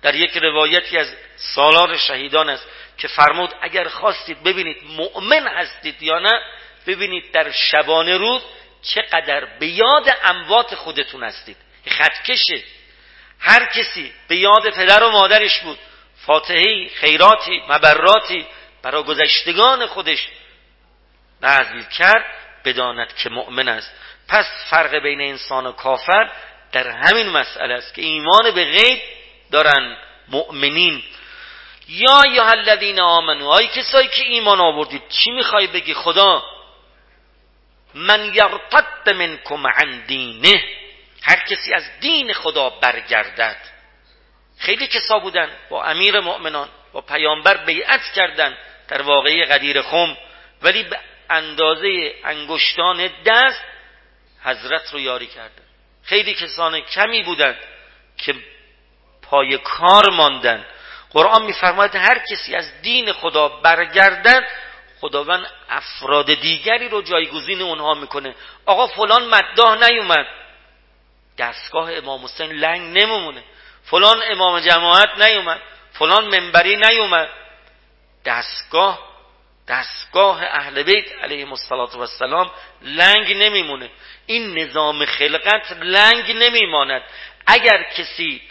در 0.03 0.15
یک 0.15 0.37
روایتی 0.37 0.99
از 0.99 1.15
سالار 1.37 1.97
شهیدان 1.97 2.49
است 2.49 2.67
که 2.99 3.09
فرمود 3.09 3.55
اگر 3.61 3.89
خواستید 3.89 4.43
ببینید 4.43 4.77
مؤمن 4.85 5.49
هستید 5.49 6.03
یا 6.03 6.19
نه 6.19 6.43
ببینید 6.87 7.33
در 7.33 7.50
شبانه 7.50 8.17
روز 8.17 8.43
چقدر 8.83 9.45
به 9.45 9.67
یاد 9.67 10.17
اموات 10.25 10.75
خودتون 10.75 11.25
هستید. 11.25 11.57
خطکشه 11.91 12.62
هر 13.39 13.65
کسی 13.65 14.12
به 14.29 14.37
یاد 14.37 14.71
پدر 14.71 15.03
و 15.03 15.11
مادرش 15.11 15.61
بود. 15.61 15.79
فاتحه 16.30 16.88
خیراتی 16.88 17.62
مبراتی 17.68 18.46
برای 18.82 19.02
گذشتگان 19.02 19.87
خودش 19.87 20.28
نزدیک 21.42 21.88
کرد 21.88 22.25
بداند 22.64 23.14
که 23.14 23.28
مؤمن 23.28 23.68
است. 23.68 23.92
پس 24.28 24.46
فرق 24.70 24.94
بین 24.94 25.20
انسان 25.20 25.66
و 25.66 25.72
کافر 25.72 26.30
در 26.72 26.88
همین 26.88 27.28
مسئله 27.28 27.75
است 27.75 27.94
که 27.94 28.02
ایمان 28.02 28.50
به 28.54 28.64
غیب 28.64 29.00
دارن 29.50 29.96
مؤمنین. 30.28 31.02
یا 31.88 32.22
یا 32.32 32.44
الذین 32.44 33.00
آمنو 33.00 33.49
آی 33.49 33.66
کسایی 33.66 34.08
که 34.08 34.22
ایمان 34.22 34.60
آوردید 34.60 35.02
چی 35.08 35.30
می‌خوای 35.30 35.66
بگی 35.66 35.94
خدا؟ 35.94 36.44
من 37.94 38.34
یرتد 38.34 39.14
منکم 39.14 39.66
عن 39.66 40.04
دینه. 40.06 40.64
هر 41.22 41.37
کسی 41.37 41.75
از 41.75 42.00
دین 42.00 42.32
خدا 42.32 42.70
برگردد. 42.70 43.79
خیلی 44.61 44.87
کسا 44.87 45.19
بودن 45.19 45.50
با 45.71 45.85
امیر 45.85 46.21
مؤمنان 46.21 46.69
با 46.93 47.00
پیامبر 47.00 47.57
بیعت 47.57 48.12
کردند 48.14 48.57
در 48.88 49.02
واقعی 49.02 49.45
قدیر 49.45 49.83
خم. 49.83 50.17
ولی 50.62 50.83
به 50.83 51.00
اندازه 51.31 52.14
انگشتان 52.25 53.11
دست 53.26 53.64
حضرت 54.45 54.93
رو 54.93 55.00
یاری 55.00 55.26
کردن. 55.26 55.62
خیلی 56.05 56.35
کسان 56.35 56.81
کمی 56.81 57.23
بودند 57.23 57.57
که 58.17 58.35
پای 59.23 59.59
کار 59.59 60.11
ماندن. 60.11 60.67
قرآن 61.11 61.43
میفرماید 61.43 61.97
هر 61.97 62.19
کسی 62.31 62.55
از 62.55 62.83
دین 62.83 63.12
خدا 63.12 63.49
برگردد 63.49 64.45
خداوند 65.00 65.47
افراد 65.69 66.35
دیگری 66.35 66.88
رو 66.88 67.02
جایگزین 67.02 67.62
اونها 67.62 67.95
می‌کنه. 67.95 68.35
آقا 68.67 68.87
فلان 68.87 69.29
مداح 69.29 69.88
نیومد. 69.88 70.26
دستگاه 71.38 71.93
امام 71.93 72.25
حسین 72.25 72.52
لنگ 72.52 72.99
نمیمونه 72.99 73.43
فلان 73.90 74.23
امام 74.23 74.61
جماعت 74.61 75.18
نیومد 75.18 75.61
فلان 75.92 76.25
منبری 76.25 76.76
نیومد. 76.76 77.28
دستگاه 78.25 79.11
دستگاه 79.68 80.42
اهل 80.42 80.82
بیت 80.82 81.12
علیه 81.23 81.47
السلام 82.00 82.50
لنگ 82.82 83.37
نمیمونه. 83.37 83.90
این 84.26 84.59
نظام 84.59 85.04
خلقت 85.04 85.73
لنگ 85.73 86.30
نمیماند. 86.30 87.02
اگر 87.47 87.82
کسی 87.82 88.42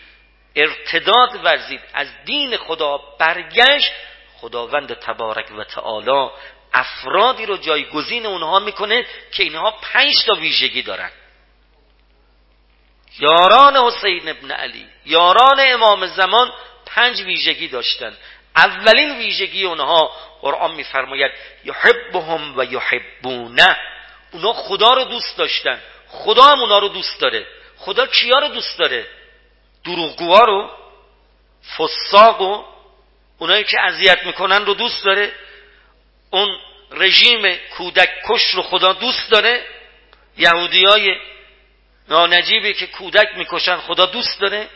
ارتداد 0.56 1.46
ورزید 1.46 1.82
از 1.94 2.08
دین 2.26 2.58
خدا 2.58 2.98
برگشت 3.20 3.92
خداوند 4.38 4.94
تبارک 4.94 5.52
و 5.58 5.64
تعالی 5.64 6.30
افرادی 6.74 7.46
رو 7.46 7.58
جایگزین 7.58 8.26
اونها 8.26 8.60
می‌کنه 8.60 9.06
که 9.32 9.44
اینها 9.44 9.72
پنج 9.72 10.14
تا 10.26 10.34
ویژگی 10.34 10.82
دارن. 10.82 11.12
یاران 13.20 13.78
حسین 13.78 14.30
ابن 14.30 14.52
علی 14.52 14.86
یاران 15.06 15.60
امام 15.60 16.08
زمان 16.08 16.52
پنج 16.86 17.22
ویژگی 17.22 17.68
داشتن. 17.68 18.18
اولین 18.56 19.18
ویژگی 19.18 19.64
اونها 19.64 20.12
قرآن 20.42 20.76
میفرماید 20.76 21.32
یحبهم 21.66 22.58
و 22.58 22.64
یحبونه. 22.64 23.78
اونا 24.32 24.54
خدا 24.54 24.94
رو 24.94 25.04
دوست 25.04 25.38
داشتن. 25.38 25.80
خدا 26.08 26.44
هم 26.44 26.60
اونا 26.60 26.78
رو 26.78 26.88
دوست 26.88 27.20
داره. 27.22 27.48
خدا 27.78 28.08
کیا 28.08 28.40
رو 28.40 28.48
دوست 28.48 28.80
داره؟ 28.80 29.08
دروغگوها 29.86 30.42
رو 30.42 30.70
فساق 31.78 32.42
و 32.42 32.64
اونایی 33.40 33.64
که 33.64 33.80
اذیت 33.82 34.26
می‌کنن 34.26 34.66
رو 34.66 34.74
دوست 34.74 35.06
داره. 35.06 35.32
اون 36.30 36.58
رژیم 36.92 37.58
کودک 37.78 38.10
کش 38.30 38.44
رو 38.54 38.62
خدا 38.62 38.94
دوست 38.94 39.32
داره. 39.32 39.66
یهودی 40.38 40.86
های 40.86 41.16
نانجیبی 42.10 42.74
که 42.74 42.88
کودک 42.88 43.28
می‌کشن 43.36 43.78
خدا 43.78 44.06
دوست 44.06 44.42
داره. 44.42 44.68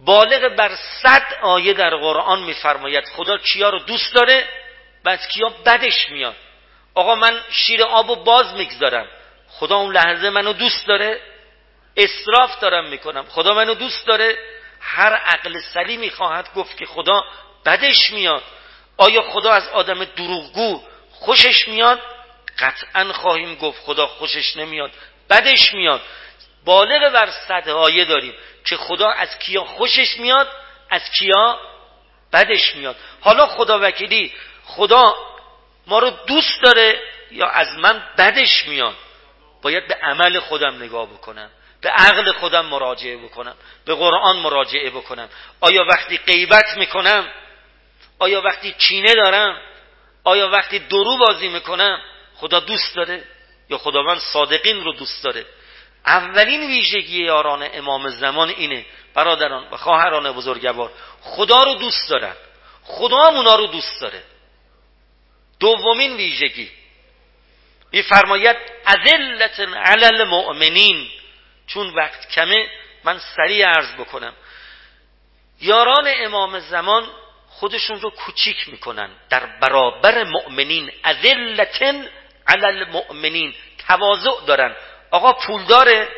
بالغ 0.00 0.56
بر 0.56 0.76
صد 1.02 1.34
آیه 1.42 1.72
در 1.72 1.96
قرآن 1.96 2.42
میفرماید 2.42 3.04
خدا 3.04 3.38
کیا 3.38 3.70
رو 3.70 3.78
دوست 3.78 4.14
داره 4.14 4.48
و 5.04 5.08
از 5.08 5.28
کیا 5.28 5.48
بدش 5.48 6.10
میاد. 6.10 6.36
آقا 6.94 7.14
من 7.14 7.40
شیر 7.50 7.82
آب 7.82 8.10
و 8.10 8.16
باز 8.16 8.54
می‌گذارم. 8.54 9.06
خدا 9.48 9.76
اون 9.76 9.92
لحظه 9.92 10.30
منو 10.30 10.52
دوست 10.52 10.86
داره 10.86 11.20
اصراف 11.96 12.60
دارم 12.60 12.88
می‌کنم. 12.88 13.26
خدا 13.28 13.54
منو 13.54 13.74
دوست 13.74 14.06
داره. 14.06 14.36
هر 14.80 15.14
عقل 15.14 15.60
سلیمی 15.60 16.10
خواهد 16.10 16.54
گفت 16.54 16.76
که 16.76 16.86
خدا 16.86 17.24
بدش 17.66 18.10
میاد. 18.10 18.42
آیا 18.96 19.22
خدا 19.22 19.52
از 19.52 19.68
آدم 19.68 20.04
دروغگو 20.04 20.82
خوشش 21.10 21.68
میاد؟ 21.68 22.00
قطعا 22.58 23.12
خواهیم 23.12 23.54
گفت 23.54 23.82
خدا 23.82 24.06
خوشش 24.06 24.56
نمیاد. 24.56 24.90
بدش 25.30 25.74
میاد. 25.74 26.00
بالغ 26.64 27.12
بر 27.12 27.30
صد 27.48 27.68
آیه 27.68 28.04
داریم 28.04 28.34
که 28.64 28.76
خدا 28.76 29.10
از 29.10 29.38
کیا 29.38 29.64
خوشش 29.64 30.18
میاد 30.18 30.48
از 30.90 31.02
کیا 31.18 31.58
بدش 32.32 32.76
میاد. 32.76 32.96
حالا 33.20 33.46
خدا 33.46 33.78
وکیلی 33.82 34.32
خدا 34.64 35.14
ما 35.86 35.98
رو 35.98 36.10
دوست 36.10 36.62
داره 36.62 37.02
یا 37.30 37.46
از 37.46 37.78
من 37.78 38.02
بدش 38.18 38.68
میاد؟ 38.68 38.94
باید 39.62 39.88
به 39.88 39.94
عمل 39.94 40.38
خودم 40.40 40.82
نگاه 40.82 41.06
بکنم 41.06 41.50
به 41.80 41.90
عقل 41.90 42.32
خودم 42.32 42.66
مراجعه 42.66 43.16
بکنم 43.16 43.54
به 43.84 43.94
قرآن 43.94 44.36
مراجعه 44.36 44.90
بکنم. 44.90 45.28
آیا 45.60 45.84
وقتی 45.84 46.18
غیبت 46.18 46.76
می‌کنم؟ 46.76 47.28
آیا 48.18 48.42
وقتی 48.42 48.74
چینه 48.78 49.14
دارم؟ 49.14 49.60
آیا 50.24 50.48
وقتی 50.48 50.78
درو 50.78 51.16
بازی 51.16 51.48
می‌کنم؟ 51.48 52.00
خدا 52.36 52.60
دوست 52.60 52.96
داره؟ 52.96 53.24
یا 53.70 53.78
خداوند 53.78 54.18
صادقین 54.18 54.84
رو 54.84 54.92
دوست 54.92 55.24
داره. 55.24 55.46
اولین 56.06 56.66
ویژگی 56.66 57.24
یاران 57.24 57.68
امام 57.72 58.08
زمان 58.08 58.48
اینه 58.48 58.86
برادران 59.14 59.68
و 59.70 59.76
خواهران 59.76 60.32
بزرگوار 60.32 60.92
خدا 61.20 61.62
رو 61.62 61.74
دوست 61.74 62.10
دارن. 62.10 62.34
خدا 62.82 63.16
هم 63.16 63.36
اونا 63.36 63.54
رو 63.56 63.66
دوست 63.66 64.00
داره. 64.00 64.22
دومین 65.60 66.16
ویژگی. 66.16 66.70
میفرماید 67.92 68.56
اذلت 68.86 69.60
علی 69.60 70.04
المؤمنین. 70.04 71.08
چون 71.66 71.94
وقت 71.94 72.28
کمه 72.30 72.68
من 73.04 73.20
سریع 73.36 73.66
عرض 73.66 73.94
بکنم. 73.94 74.32
یاران 75.60 76.12
امام 76.16 76.58
زمان 76.58 77.06
خودشون 77.48 78.00
رو 78.00 78.10
کوچیک 78.10 78.68
می‌کنن. 78.68 79.10
در 79.30 79.46
برابر 79.60 80.24
مؤمنین 80.24 80.92
اذلتن 81.04 82.08
علی 82.48 82.66
المؤمنین. 82.66 83.54
تواضع 83.88 84.46
دارن. 84.46 84.76
آقا 85.10 85.32
پول 85.32 85.64
داره 85.64 86.08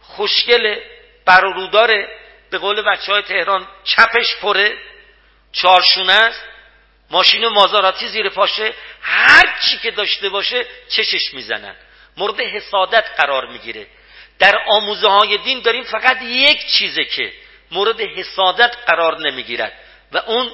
خوشگله 0.00 0.82
برارو 1.24 1.66
داره 1.66 2.08
به 2.50 2.58
قول 2.58 2.82
بچه 2.82 3.12
های 3.12 3.22
تهران 3.22 3.68
چپش 3.84 4.36
پره 4.36 4.78
چارشونه 5.52 6.12
است. 6.12 6.42
ماشین 7.10 7.46
مازاراتی 7.46 8.08
زیر 8.08 8.28
پاشه. 8.28 8.72
هر 9.02 9.58
چی 9.60 9.78
که 9.78 9.90
داشته 9.90 10.28
باشه 10.28 10.66
چشش 10.88 11.34
می‌زنن. 11.34 11.74
مورد 12.16 12.40
حسادت 12.40 13.04
قرار 13.16 13.46
می‌گیره. 13.46 13.86
در 14.38 14.62
آموزه 14.66 15.08
های 15.08 15.38
دین 15.38 15.60
داریم 15.60 15.84
فقط 15.84 16.22
یک 16.22 16.66
چیزه 16.66 17.04
که 17.04 17.32
مورد 17.70 18.00
حسادت 18.00 18.76
قرار 18.86 19.18
نمی‌گیرد. 19.18 19.72
و 20.12 20.18
اون 20.18 20.50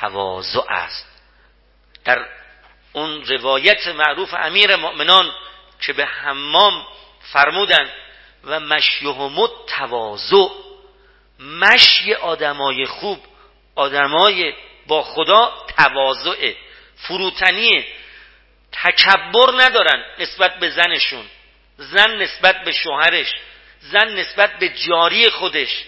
تواضع 0.00 0.62
است. 0.68 1.06
در 2.04 2.26
اون 2.94 3.24
روایت 3.24 3.86
معروف 3.86 4.34
امیر 4.34 4.76
مؤمنان 4.76 5.32
که 5.80 5.92
به 5.92 6.06
حمام 6.06 6.86
فرمودن 7.32 7.90
و 8.44 8.60
مشیهم 8.60 9.48
تواضع 9.66 10.48
مشی 11.40 12.14
آدمای 12.14 12.86
خوب 12.86 13.18
آدمای 13.74 14.52
با 14.86 15.02
خدا 15.02 15.52
تواضع 15.76 16.52
فروتنی 16.96 17.84
تکبر 18.72 19.52
ندارن 19.58 20.04
نسبت 20.18 20.58
به 20.58 20.70
زنشون 20.70 21.24
زن 21.76 22.22
نسبت 22.22 22.64
به 22.64 22.72
شوهرش 22.72 23.32
زن 23.80 24.08
نسبت 24.18 24.58
به 24.58 24.68
جاری 24.68 25.30
خودش 25.30 25.84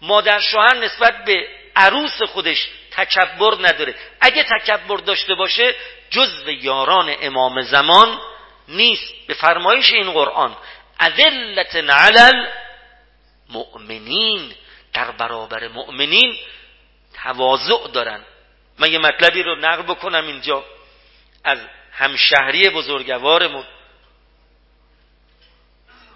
مادر 0.00 0.40
شوهر 0.40 0.76
نسبت 0.76 1.24
به 1.24 1.48
عروس 1.76 2.22
خودش 2.22 2.68
تکبر 2.90 3.54
نداره. 3.60 3.94
اگه 4.20 4.42
تکبر 4.42 4.96
داشته 4.96 5.34
باشه 5.34 5.74
جزو 6.10 6.50
یاران 6.50 7.16
امام 7.20 7.60
زمان 7.62 8.20
نیست. 8.68 9.14
به 9.26 9.34
فرمایش 9.34 9.92
این 9.92 10.12
قرآن 10.12 10.56
اذلت 11.00 11.76
علل 11.76 12.46
مؤمنین 13.48 14.52
در 14.92 15.10
برابر 15.10 15.68
مؤمنین 15.68 16.38
تواضع 17.22 17.88
دارن. 17.92 18.24
من 18.78 18.92
یه 18.92 18.98
مطلبی 18.98 19.42
رو 19.42 19.56
نقل 19.56 19.82
بکنم 19.82 20.26
اینجا 20.26 20.64
از 21.44 21.58
همشهری 21.92 22.70
بزرگوارمون. 22.70 23.64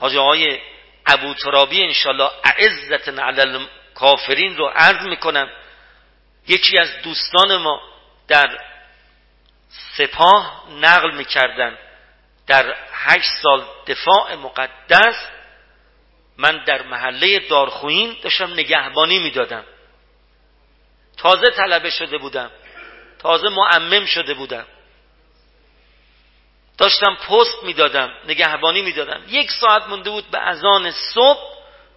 حاجه 0.00 0.20
های 0.20 0.58
ابو 1.06 1.34
ترابی 1.34 1.82
انشالله 1.82 2.30
اعزت 2.44 3.08
علی 3.08 3.66
کافرین 3.94 4.56
رو 4.56 4.66
عرض 4.66 5.06
می‌کنم. 5.06 5.50
یکی 6.48 6.78
از 6.78 7.02
دوستان 7.02 7.56
ما 7.56 7.80
در 8.28 8.58
سپاه 9.96 10.64
نقل 10.70 11.14
می‌کردن. 11.14 11.78
در 12.46 12.76
هشت 12.92 13.30
سال 13.42 13.64
دفاع 13.86 14.34
مقدس 14.34 15.14
من 16.38 16.64
در 16.64 16.82
محله 16.82 17.38
دارخوین 17.38 18.16
داشتم 18.22 18.52
نگهبانی 18.52 19.18
می‌دادم. 19.18 19.64
تازه 21.16 21.50
طلبه 21.50 21.90
شده 21.90 22.18
بودم. 22.18 22.50
تازه 23.18 23.48
معمم 23.48 24.06
شده 24.06 24.34
بودم. 24.34 24.66
داشتم 26.78 27.14
پست 27.14 27.62
می‌دادم 27.62 28.10
نگهبانی 28.28 28.82
می‌دادم. 28.82 29.22
یک 29.28 29.50
ساعت 29.50 29.86
مونده 29.86 30.10
بود 30.10 30.30
به 30.30 30.38
اذان 30.38 30.90
صبح. 30.90 31.40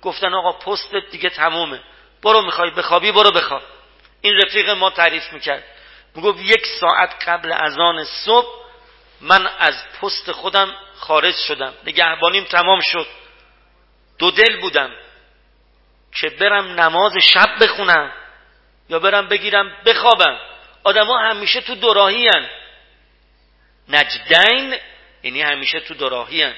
گفتن 0.02 0.34
آقا 0.34 0.52
پستت 0.52 1.10
دیگه 1.12 1.30
تمومه. 1.30 1.82
برو 2.24 2.42
می‌خوای 2.42 2.72
بخوابی 2.72 3.12
برو 3.12 3.32
بخواب. 3.32 3.62
این 4.28 4.38
رفیق 4.38 4.70
ما 4.70 4.90
تعریف 4.90 5.34
می‌کرد. 5.34 5.64
می‌گفت 6.16 6.40
یک 6.42 6.66
ساعت 6.80 7.30
قبل 7.30 7.52
اذان 7.52 8.04
صبح 8.04 8.48
من 9.22 9.48
از 9.60 9.74
پست 10.02 10.32
خودم 10.32 10.74
خارج 10.98 11.36
شدم. 11.36 11.74
نگهبانیم 11.86 12.44
تمام 12.44 12.80
شد. 12.80 13.08
دو 14.20 14.32
دل 14.32 14.62
بودم 14.62 14.92
که 16.22 16.30
برم 16.30 16.82
نماز 16.82 17.18
شب 17.18 17.50
بخونم 17.62 18.12
یا 18.90 19.00
برم 19.00 19.28
بگیرم 19.28 19.72
بخوابم. 19.86 20.40
آدما 20.84 21.20
همیشه 21.20 21.62
تو 21.62 21.76
دوراهی 21.76 22.28
هن. 22.28 22.50
نجدین 23.90 24.76
یعنی 25.24 25.42
همیشه 25.42 25.80
تو 25.80 25.94
دوراهی 25.94 26.44
هن. 26.44 26.54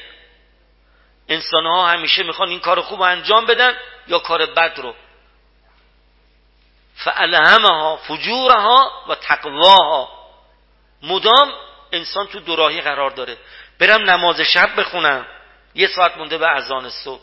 انسان 1.30 1.66
ها 1.66 1.88
همیشه 1.88 2.24
می‌خوان 2.24 2.50
این 2.50 2.60
کار 2.60 2.82
خوب 2.82 3.02
انجام 3.02 3.46
بدن 3.46 3.74
یا 4.08 4.20
کار 4.20 4.46
بد 4.46 4.80
رو. 4.80 4.96
فالهمها 7.04 7.98
فجورها 7.98 9.06
و 9.10 9.16
تقواها. 9.16 10.10
مدام 11.04 11.52
انسان 11.92 12.28
تو 12.28 12.40
دوراهی 12.40 12.82
قرار 12.82 13.12
داره. 13.12 13.38
برم 13.80 14.10
نماز 14.10 14.42
شب 14.42 14.80
بخونم. 14.80 15.26
یه 15.76 15.88
ساعت 15.88 16.18
مونده 16.18 16.38
به 16.38 16.48
اذان 16.48 16.90
صبح. 16.90 17.22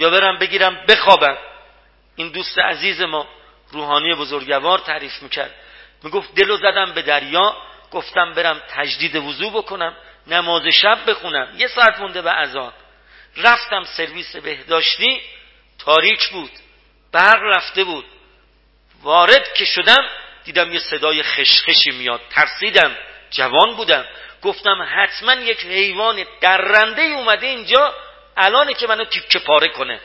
یا 0.00 0.10
برم 0.10 0.38
بگیرم 0.38 0.86
بخوابم. 0.88 1.36
این 2.16 2.28
دوست 2.28 2.58
عزیز 2.58 3.00
ما 3.00 3.26
روحانی 3.72 4.14
بزرگوار 4.14 4.78
تعریف 4.78 5.22
می‌کرد. 5.22 5.54
می‌گفت 6.02 6.34
دلو 6.34 6.56
زدم 6.56 6.92
به 6.92 7.02
دریا. 7.02 7.56
گفتم 7.92 8.32
برم 8.32 8.60
تجدید 8.68 9.16
وضو 9.16 9.50
بکنم. 9.50 9.96
نماز 10.26 10.62
شب 10.66 11.10
بخونم. 11.10 11.54
یه 11.56 11.68
ساعت 11.68 12.00
مونده 12.00 12.22
به 12.22 12.30
اذان. 12.30 12.72
رفتم 13.36 13.84
سرویس 13.84 14.36
بهداشتی. 14.36 15.20
تاریک 15.78 16.28
بود. 16.28 16.50
برق 17.12 17.42
رفته 17.42 17.84
بود. 17.84 18.04
وارد 19.02 19.52
که 19.54 19.64
شدم 19.64 20.08
دیدم 20.44 20.72
یه 20.72 20.78
صدای 20.78 21.22
خشخشی 21.22 21.90
میاد. 21.90 22.20
ترسیدم. 22.30 22.96
جوان 23.30 23.76
بودم. 23.76 24.04
گفتم 24.42 24.88
حتما 24.96 25.32
یک 25.32 25.66
حیوان 25.66 26.24
درنده 26.40 27.02
اومده 27.02 27.46
اینجا 27.46 27.94
الانه 28.36 28.74
که 28.74 28.86
منو 28.86 29.04
تیکه 29.04 29.38
پاره 29.38 29.68
کنه. 29.68 30.00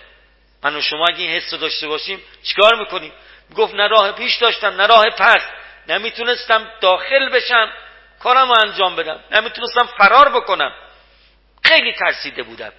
من 0.63 0.75
و 0.75 0.81
شما 0.81 1.05
اگه 1.07 1.19
این 1.19 1.31
حس 1.31 1.53
داشته 1.53 1.87
باشیم 1.87 2.21
چیکار 2.43 2.79
می‌کنیم؟ 2.79 3.11
گفت 3.55 3.73
نه 3.73 3.87
راه 3.87 4.11
پیش 4.11 4.35
داشتم 4.35 4.81
نه 4.81 4.87
راه 4.87 5.05
پس. 5.09 5.41
نمی‌تونستم 5.87 6.71
داخل 6.81 7.29
بشم. 7.29 7.71
کارم 8.19 8.47
رو 8.47 8.55
انجام 8.67 8.95
بدم. 8.95 9.23
نمی‌تونستم 9.31 9.89
فرار 9.97 10.29
بکنم. 10.29 10.73
خیلی 11.63 11.93
ترسیده 11.93 12.43
بودم. 12.43 12.73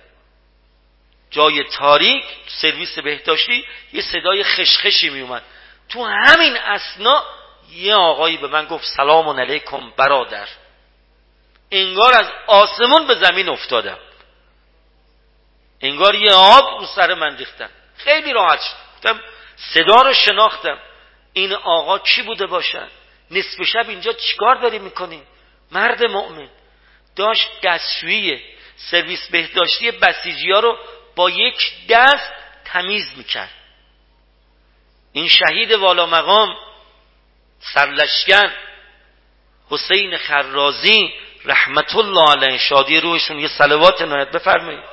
جای 1.31 1.65
تاریک 1.65 2.25
سرویس 2.47 2.99
بهداشتی 2.99 3.65
یه 3.93 4.03
صدای 4.03 4.45
خشخشی 4.45 5.11
میومد 5.11 5.43
تو 5.89 6.05
همین 6.05 6.57
اسنا 6.57 7.25
یه 7.73 7.95
آقایی 7.95 8.37
به 8.37 8.49
من 8.49 8.65
گفت 8.65 8.85
سلام 8.97 9.41
علیکم 9.41 9.91
برادر. 9.97 10.49
انگار 11.71 12.15
از 12.19 12.27
آسمون 12.47 13.07
به 13.07 13.15
زمین 13.15 13.49
افتادم. 13.49 13.99
انگار 15.81 16.15
یه 16.15 16.33
آب 16.33 16.81
رو 16.81 16.87
سر 16.87 17.15
من 17.15 17.37
ریختم 17.37 17.71
خیلی 17.97 18.33
راحت 18.33 18.61
شد. 18.61 19.17
صدا 19.57 20.03
رو 20.03 20.13
شناختم. 20.15 20.79
این 21.33 21.53
آقا 21.53 21.99
کی 21.99 22.23
بوده 22.23 22.47
باشن؟ 22.47 22.89
نصف 23.31 23.63
شب 23.63 23.89
اینجا 23.89 24.13
چیکار 24.13 24.55
داری 24.55 24.79
می‌کنی 24.79 25.23
مرد 25.73 26.05
مؤمن. 26.05 26.49
داشت 27.17 27.49
دستشویی 27.63 28.41
سرویس 28.77 29.29
بهداشتی 29.31 29.91
بسیجی 29.91 30.53
ها 30.53 30.61
رو 30.61 30.79
با 31.17 31.31
یک 31.31 31.87
دست 31.89 32.33
تمیز 32.65 33.13
می‌کرد. 33.17 33.51
این 35.19 35.29
شهید 35.29 35.73
والا 35.73 36.07
مقام 36.07 36.57
سرلشکن 37.75 38.53
حسین 39.71 40.17
خرازی 40.17 41.13
رحمت 41.45 41.97
الله 41.97 42.31
علیه 42.31 42.59
شادی 42.59 43.01
روحشون 43.01 43.39
یه 43.39 43.49
سلوات 43.49 44.03
نایت 44.03 44.31
بفرمایید. 44.31 44.85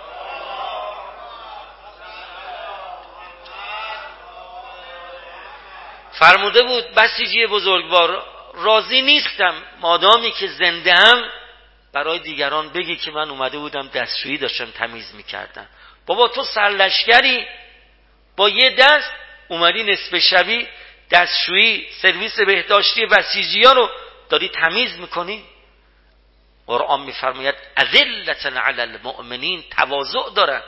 فرموده 6.11 6.63
بود 6.63 6.93
بسیجی 6.95 7.47
بزرگوار 7.47 8.23
راضی 8.53 9.01
نیستم. 9.01 9.53
مادامی 9.79 10.31
که 10.31 10.47
زنده 10.47 10.93
هم 10.93 11.23
برای 11.93 12.19
دیگران 12.19 12.69
بگی 12.69 12.95
که 12.95 13.11
من 13.11 13.29
اومده 13.29 13.57
بودم 13.57 13.87
دستشویی 13.87 14.37
داشتم 14.37 14.71
تمیز 14.71 15.15
می‌کردم. 15.15 15.67
بابا 16.05 16.27
تو 16.27 16.43
سرلشگری 16.43 17.47
با 18.37 18.49
یه 18.49 18.69
دست 18.69 19.11
اومدی 19.47 19.83
نصف 19.83 20.17
شبی 20.17 20.67
دستشویی 21.11 21.87
سرویس 22.01 22.39
بهداشتی 22.39 23.05
بسیجی 23.05 23.63
ها 23.63 23.71
رو 23.71 23.89
داری 24.29 24.49
تمیز 24.49 24.99
می‌کنی. 24.99 25.43
قرآن 26.67 27.01
میفرماید 27.01 27.55
اذلتن 27.77 28.57
علی 28.57 28.81
المؤمنین 28.81 29.63
تواضع 29.77 30.33
دارن 30.35 30.61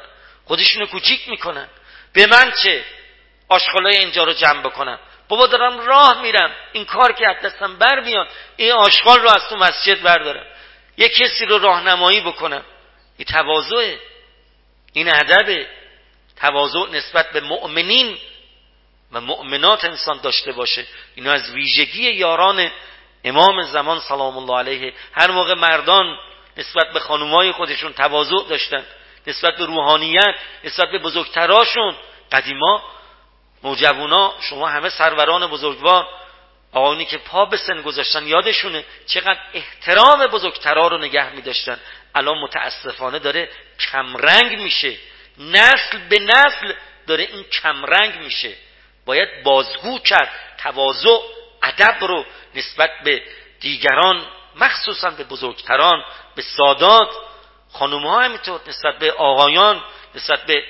خودشونو 0.46 0.86
کوچیک 0.86 1.30
می‌کنن. 1.30 1.68
به 2.14 2.28
من 2.28 2.54
چه؟ 2.64 2.84
آشغالای 3.50 3.98
اینجا 3.98 4.24
رو 4.24 4.34
جمع 4.34 4.62
بکنم 4.62 5.00
بابا 5.28 5.48
دارم 5.48 5.80
راه 5.80 6.22
میرم. 6.22 6.52
این 6.74 6.86
کار 6.86 7.14
که 7.14 7.30
از 7.30 7.42
دستم 7.44 7.78
بر 7.78 8.00
میاد 8.00 8.28
این 8.58 8.72
آشغال 8.72 9.20
رو 9.20 9.30
از 9.30 9.50
تو 9.50 9.56
مسجد 9.56 10.02
بردارم. 10.02 10.46
یه 10.98 11.10
کسی 11.10 11.46
رو 11.46 11.58
راهنمایی 11.58 12.22
بکنم. 12.22 12.66
این 13.18 13.26
تواضعه. 13.26 14.00
این 14.94 15.16
ادب 15.16 15.66
تواضع 16.36 16.90
نسبت 16.92 17.32
به 17.32 17.42
مؤمنین 17.42 18.18
و 19.12 19.22
مؤمنات 19.22 19.86
انسان 19.86 20.20
داشته 20.22 20.52
باشه. 20.52 20.86
اینا 21.16 21.32
از 21.32 21.52
ویژگی 21.52 22.12
یاران 22.12 22.72
امام 23.24 23.62
زمان 23.62 24.00
سلام 24.00 24.38
الله 24.38 24.58
علیه. 24.58 24.94
هر 25.14 25.32
موقع 25.32 25.54
مردان 25.54 26.18
نسبت 26.58 26.94
به 26.94 27.00
خانومای 27.00 27.52
خودشون 27.52 27.94
تواضع 27.94 28.36
داشتن 28.50 28.86
نسبت 29.28 29.58
به 29.58 29.66
روحانیت 29.66 30.36
نسبت 30.64 30.92
به 30.92 31.00
بزرگتراشون 31.00 31.96
قدیما 32.32 32.84
موجبونا 33.64 34.34
شما 34.42 34.68
همه 34.68 34.90
سروران 34.90 35.48
بزرگوار 35.48 36.08
آقایونی 36.74 37.06
که 37.06 37.18
پا 37.18 37.46
به 37.46 37.58
سن 37.58 37.82
گذاشتن 37.82 38.28
یادشونه 38.28 38.86
چقدر 39.08 39.40
احترام 39.54 40.28
بزرگترا 40.28 40.88
رو 40.88 40.98
نگه 40.98 41.36
می 41.36 41.42
داشتن 41.42 41.80
الان 42.16 42.38
متاسفانه 42.38 43.20
داره 43.20 43.50
کمرنگ 43.92 44.62
میشه. 44.62 44.98
نسل 45.38 45.98
به 46.10 46.20
نسل 46.20 46.74
داره 47.08 47.24
این 47.24 47.44
کمرنگ 47.44 48.16
میشه. 48.16 48.56
باید 49.08 49.44
بازگو 49.44 50.00
کرد. 50.00 50.30
تواضع 50.58 51.18
ادب 51.64 52.04
رو 52.04 52.26
نسبت 52.56 52.90
به 53.04 53.22
دیگران 53.60 54.26
مخصوصا 54.56 55.10
به 55.10 55.24
بزرگتران 55.24 56.04
به 56.36 56.42
سادات 56.42 57.10
خانوم 57.74 58.08
ها 58.08 58.22
همینطور 58.22 58.62
نسبت 58.68 59.00
به 59.00 59.12
آقایان 59.12 59.84
نسبت 60.16 60.46
به 60.46 60.64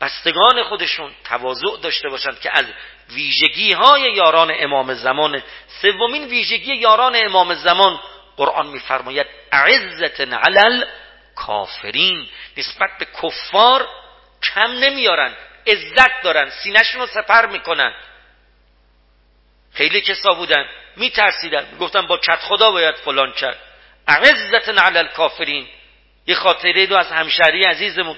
بستگان 0.00 0.62
خودشون 0.62 1.10
تواضع 1.24 1.76
داشته 1.82 2.08
باشند 2.08 2.40
که 2.40 2.50
از 2.52 2.64
ویژگی 3.10 3.72
های 3.72 4.00
یاران 4.12 4.52
امام 4.58 4.94
زمان 4.94 5.42
سومین 5.82 6.24
ویژگی 6.24 6.74
یاران 6.74 7.16
امام 7.16 7.54
زمان 7.54 8.00
قرآن 8.36 8.66
میفرماید 8.66 9.26
عزت 9.52 10.20
علل 10.20 10.84
کافرین 11.34 12.28
نسبت 12.56 12.90
به 12.98 13.06
کفار 13.22 13.88
کم 14.42 14.70
نمیارن 14.70 15.32
عزت 15.66 16.22
دارن 16.22 16.50
سینهشون 16.50 17.00
رو 17.00 17.06
سپر 17.06 17.46
می‌کنن. 17.46 17.94
خیلی 19.74 20.00
کسا 20.00 20.34
بودن 20.34 20.66
میترسیدن. 20.96 21.76
گفتن 21.80 22.06
با 22.06 22.16
کت 22.16 22.38
خدا 22.40 22.70
باید 22.70 22.94
فلان 22.94 23.32
کرد. 23.32 23.58
عزت 24.08 24.68
علل 24.68 25.06
کافرین 25.06 25.68
یه 26.26 26.34
خاطره 26.34 26.86
رو 26.86 26.96
از 26.96 27.12
همشهری 27.12 27.64
عزیزمون. 27.64 28.16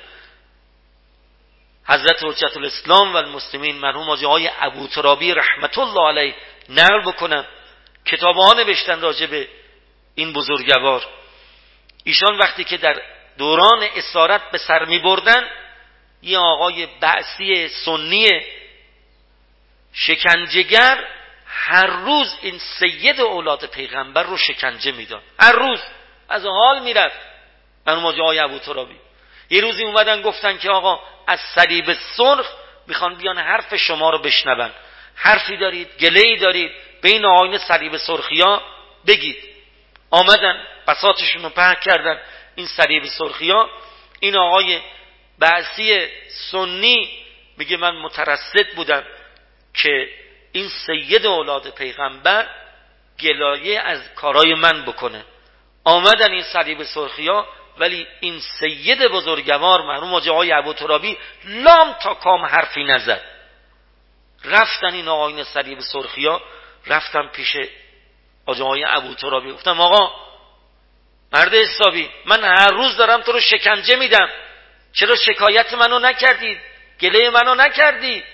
حضرت 1.88 2.24
حجت 2.24 2.56
الاسلام 2.56 3.14
و 3.14 3.16
المسلمین 3.16 3.76
مرحوم 3.76 4.10
آقای 4.10 4.50
ابو 4.60 4.88
ترابی 4.88 5.34
رحمت 5.34 5.78
الله 5.78 6.08
علیه 6.08 6.34
نقل 6.68 7.00
بکنم 7.00 7.44
کتاب 8.04 8.36
ها 8.36 8.52
نوشتن 8.52 9.00
راجع 9.00 9.26
به 9.26 9.48
این 10.14 10.32
بزرگوار. 10.32 11.06
ایشان 12.04 12.38
وقتی 12.38 12.64
که 12.64 12.76
در 12.76 13.02
دوران 13.38 13.82
اسارت 13.96 14.50
به 14.50 14.58
سر 14.58 14.84
می 14.84 14.98
بردن 14.98 15.48
یه 16.22 16.38
آقای 16.38 16.86
بعثی 17.00 17.68
سنی 17.68 18.28
شکنجگر 19.92 21.04
هر 21.46 21.86
روز 21.86 22.36
این 22.42 22.58
سید 22.58 23.20
اولاد 23.20 23.66
پیغمبر 23.66 24.22
رو 24.22 24.36
شکنجه 24.36 24.92
می‌داد. 24.92 25.22
هر 25.40 25.52
روز. 25.52 25.82
از 26.28 26.44
حال 26.44 26.82
می‌رفت. 26.82 27.20
مرحوم 27.86 28.04
آقای 28.06 28.38
ابو 28.38 28.58
ترابی. 28.58 28.96
یه 29.50 29.60
روزی 29.60 29.84
اومدن 29.84 30.22
گفتن 30.22 30.58
که 30.58 30.70
آقا 30.70 31.00
از 31.26 31.40
صلیب 31.54 31.92
سرخ 32.16 32.50
می‌خوان 32.86 33.14
بیان 33.14 33.38
حرف 33.38 33.74
شما 33.74 34.10
رو 34.10 34.18
بشنون. 34.18 34.70
حرفی 35.14 35.56
دارید 35.56 35.88
گله 36.00 36.20
ای 36.20 36.36
دارید 36.36 36.70
بین 37.02 37.24
آین 37.24 37.58
صلیب 37.58 37.96
سرخیا 37.96 38.62
بگید. 39.06 39.36
آمدن 40.10 40.64
بساتشون 40.86 41.42
رو 41.42 41.48
پهک 41.48 41.80
کردن. 41.80 42.20
این 42.54 42.66
صلیب 42.66 43.04
سرخیا 43.04 43.70
این 44.20 44.36
آقای 44.36 44.80
بعثی 45.38 46.08
سنی 46.50 47.26
میگه 47.56 47.76
من 47.76 47.96
مترسد 47.96 48.74
بودم 48.76 49.04
که 49.74 50.08
این 50.52 50.68
سید 50.68 51.26
اولاد 51.26 51.70
پیغمبر 51.70 52.46
گلایه 53.20 53.80
از 53.80 54.14
کارای 54.14 54.54
من 54.54 54.84
بکنه. 54.84 55.24
آمدن 55.84 56.32
این 56.32 56.42
صلیب 56.42 56.82
سرخیا 56.82 57.46
ولی 57.78 58.06
این 58.20 58.40
سید 58.60 59.02
بزرگوار 59.02 59.82
مرحوم 59.82 60.14
آقای 60.14 60.52
ابو 60.52 60.72
ترابی 60.72 61.18
لام 61.44 61.92
تا 61.92 62.14
کام 62.14 62.46
حرفی 62.46 62.84
نزد. 62.84 63.20
رفتن 64.44 64.94
این 64.94 65.08
آقاین 65.08 65.44
صلیب 65.44 65.80
سرخیا 65.80 66.42
رفتم 66.86 67.28
پیش 67.28 67.56
آقای 68.46 68.84
ابو 68.88 69.14
ترابی 69.14 69.52
گفتم 69.52 69.80
آقا 69.80 70.26
مرد 71.32 71.54
حسابی 71.54 72.10
من 72.24 72.44
هر 72.44 72.70
روز 72.70 72.96
دارم 72.96 73.22
تو 73.22 73.32
رو 73.32 73.40
شکنجه 73.40 73.96
میدم. 73.96 74.28
چرا 74.96 75.16
شکایت 75.16 75.74
منو 75.74 75.98
نکردی 75.98 76.58
گله 77.00 77.30
منو 77.30 77.54
نکردی؟ 77.54 78.24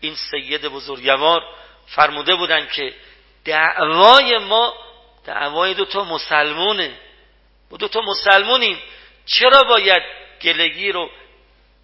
این 0.00 0.14
سید 0.14 0.68
بزرگوار 0.68 1.40
فرموده 1.86 2.34
بودن 2.34 2.66
که 2.66 2.94
دعوای 3.44 4.38
ما 4.38 4.74
دعوای 5.26 5.74
دو 5.74 5.84
تا 5.84 6.04
مسلمونه. 6.04 6.92
ما 7.70 7.76
دو 7.76 7.88
تا 7.88 8.00
مسلمونیم. 8.00 8.78
چرا 9.26 9.62
باید 9.62 10.02
گلگی 10.42 10.92
رو 10.92 11.10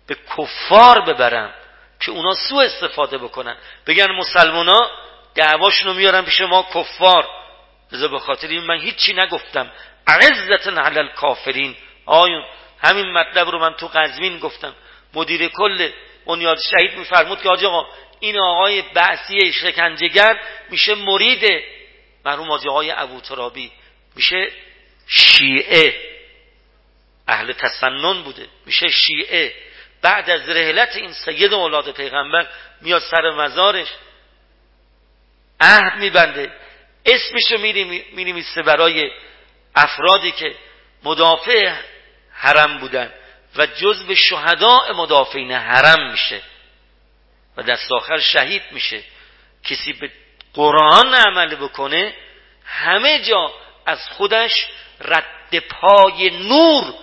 به 0.07 0.17
کفار 0.37 1.01
ببرم 1.01 1.55
که 2.01 2.11
اونا 2.11 2.35
سو 2.35 2.57
استفاده 2.57 3.19
بکنن؟ 3.19 3.57
بگن 3.87 4.13
مسلمونا 4.13 4.91
دعواشونو 5.35 5.95
میارن 5.95 6.23
پیش 6.23 6.41
ما 6.41 6.67
کفار. 6.75 7.29
به 7.91 8.19
خاطر 8.19 8.49
این 8.49 8.65
من 8.65 8.81
هیچی 8.81 9.15
نگفتم. 9.15 9.71
عزت 10.07 10.67
علی 10.67 10.99
الکافرین. 10.99 11.77
آیون 12.07 12.45
همین 12.85 13.13
مطلب 13.13 13.49
رو 13.49 13.59
من 13.59 13.73
تو 13.75 13.89
قزوین 13.89 14.39
گفتم. 14.39 14.75
مدیر 15.15 15.49
کل 15.49 15.91
بنیاد 16.27 16.59
شهید 16.59 16.99
میفرمود 16.99 17.43
که 17.43 17.49
آقا 17.49 17.87
این 18.21 18.39
آقای 18.39 18.83
بعثی 18.83 19.53
شکنجگر 19.53 20.41
میشه 20.71 20.95
مرید 20.95 21.63
مرحوم 22.25 22.51
آقای 22.51 22.91
ابو 22.91 23.21
ترابی. 23.21 23.73
میشه 24.17 24.49
شیعه. 25.07 25.95
اهل 27.29 27.53
تسنن 27.53 28.23
بوده. 28.23 28.47
میشه 28.67 28.89
شیعه. 28.89 29.55
بعد 30.03 30.31
از 30.31 30.49
رهلت 30.49 30.97
این 30.97 31.13
سید 31.13 31.53
اولاد 31.53 31.91
پیغمبر 31.91 32.47
میاد 32.81 33.03
سر 33.11 33.31
مزارش. 33.31 33.89
عهد 35.61 35.99
میبنده. 35.99 36.53
اسمشو 37.07 37.59
می‌نویسه 38.13 38.63
برای 38.63 39.11
افرادی 39.75 40.33
که 40.33 40.55
مدافع 41.05 41.73
حرم 42.35 42.79
بودن 42.79 43.13
و 43.57 43.67
جزو 43.67 44.15
شهداء 44.15 44.93
مدافعین 44.93 45.53
حرم 45.53 46.11
میشه 46.11 46.43
و 47.57 47.63
دست 47.63 47.93
آخر 47.93 48.19
شهید 48.19 48.63
میشه. 48.71 49.03
کسی 49.65 49.93
به 49.93 50.11
قرآن 50.55 51.15
عمل 51.15 51.55
بکنه 51.55 52.15
همه 52.65 53.21
جا 53.21 53.53
از 53.87 54.09
خودش 54.09 54.67
رد 55.01 55.59
پای 55.59 56.31
نور 56.31 56.95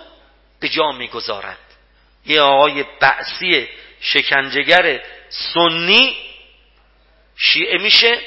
به 0.60 0.68
جا 0.68 0.90
می‌گذارد. 0.90 1.58
یه 2.26 2.40
آقای 2.40 2.84
بعثی 3.00 3.68
شکنجگر 4.00 5.02
سنی 5.28 6.16
شیعه 7.36 7.78
میشه 7.78 8.20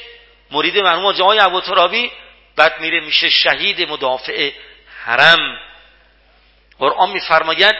مرید 0.51 0.77
مرحوم 0.77 1.11
جای 1.11 1.39
ابو 1.39 1.61
ترابی 1.61 2.11
بعد 2.55 2.79
میره 2.79 2.99
میشه 2.99 3.29
شهید 3.29 3.89
مدافع 3.89 4.51
حرم. 5.03 5.59
قرآن 6.79 7.09
میفرماید 7.09 7.75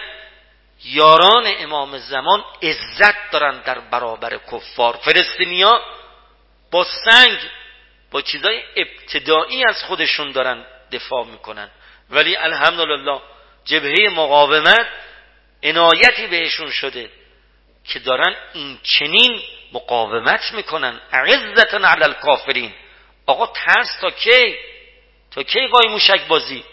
یاران 0.83 1.47
امام 1.59 1.97
زمان 1.97 2.43
عزت 2.63 3.31
دارن 3.31 3.61
در 3.61 3.79
برابر 3.79 4.39
کفار. 4.51 4.97
فلسطینیا 4.97 5.81
با 6.71 6.85
سنگ 7.05 7.37
با 8.11 8.21
چیزای 8.21 8.63
ابتدایی 8.75 9.63
از 9.69 9.83
خودشون 9.83 10.31
دارن 10.31 10.65
دفاع 10.91 11.25
می‌کنن. 11.25 11.69
ولی 12.09 12.35
الحمدلله 12.35 13.21
جبهه 13.65 14.09
مقاومت 14.09 14.87
عنایتی 15.63 16.27
بهشون 16.27 16.71
شده 16.71 17.09
که 17.87 17.99
دارن 17.99 18.35
این 18.53 18.79
چنین 18.83 19.41
مقاومت 19.73 20.53
می‌کنن. 20.53 21.01
عزتن 21.11 21.85
علی 21.85 22.03
الکافرین. 22.03 22.73
آقا 23.25 23.47
ترس 23.47 23.99
تا 24.01 24.09
کی؟ 24.09 24.55
تا 25.31 25.43
کی 25.43 25.67
قای 25.67 25.87
موشک 25.87 26.27
بازی؟ 26.27 26.63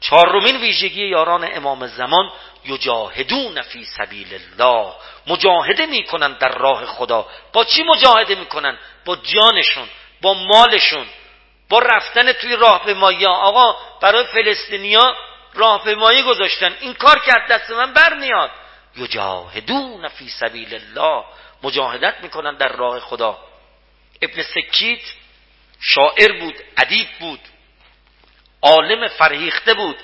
چهارمین 0.00 0.56
ویژگی 0.56 1.06
یاران 1.06 1.56
امام 1.56 1.86
زمان 1.86 2.32
یجاهدون 2.64 3.62
فی 3.62 3.84
سبیل 3.84 4.26
الله. 4.34 4.92
مجاهده 5.26 5.86
می‌کنن 5.86 6.32
در 6.32 6.48
راه 6.48 6.86
خدا. 6.86 7.26
با 7.52 7.64
چی 7.64 7.82
مجاهده 7.82 8.34
می‌کنن؟ 8.34 8.78
با 9.04 9.16
جانشون 9.16 9.88
با 10.22 10.34
مالشون. 10.34 11.06
با 11.68 11.78
رفتن 11.78 12.32
توی 12.32 12.56
راهپیمایی. 12.56 13.26
آقا 13.26 13.76
برای 14.00 14.24
فلسطینیا 14.24 15.14
راهپیمایی 15.54 16.22
گذاشتن. 16.22 16.76
این 16.80 16.94
کار 16.94 17.18
که 17.18 17.32
دست 17.50 17.70
من 17.70 17.92
برمیاد. 17.92 18.50
یجاهدون 18.96 20.08
فی 20.08 20.28
سبیل 20.28 20.74
الله. 20.74 21.24
مجاهدت 21.62 22.14
می‌کنن 22.22 22.56
در 22.56 22.68
راه 22.68 23.00
خدا. 23.00 23.38
ابن 24.22 24.42
سکیت 24.42 25.00
شاعر 25.80 26.32
بود 26.40 26.54
ادیب 26.76 27.08
بود. 27.20 27.37
عالم 28.62 29.08
فرهیخته 29.08 29.74
بود. 29.74 29.96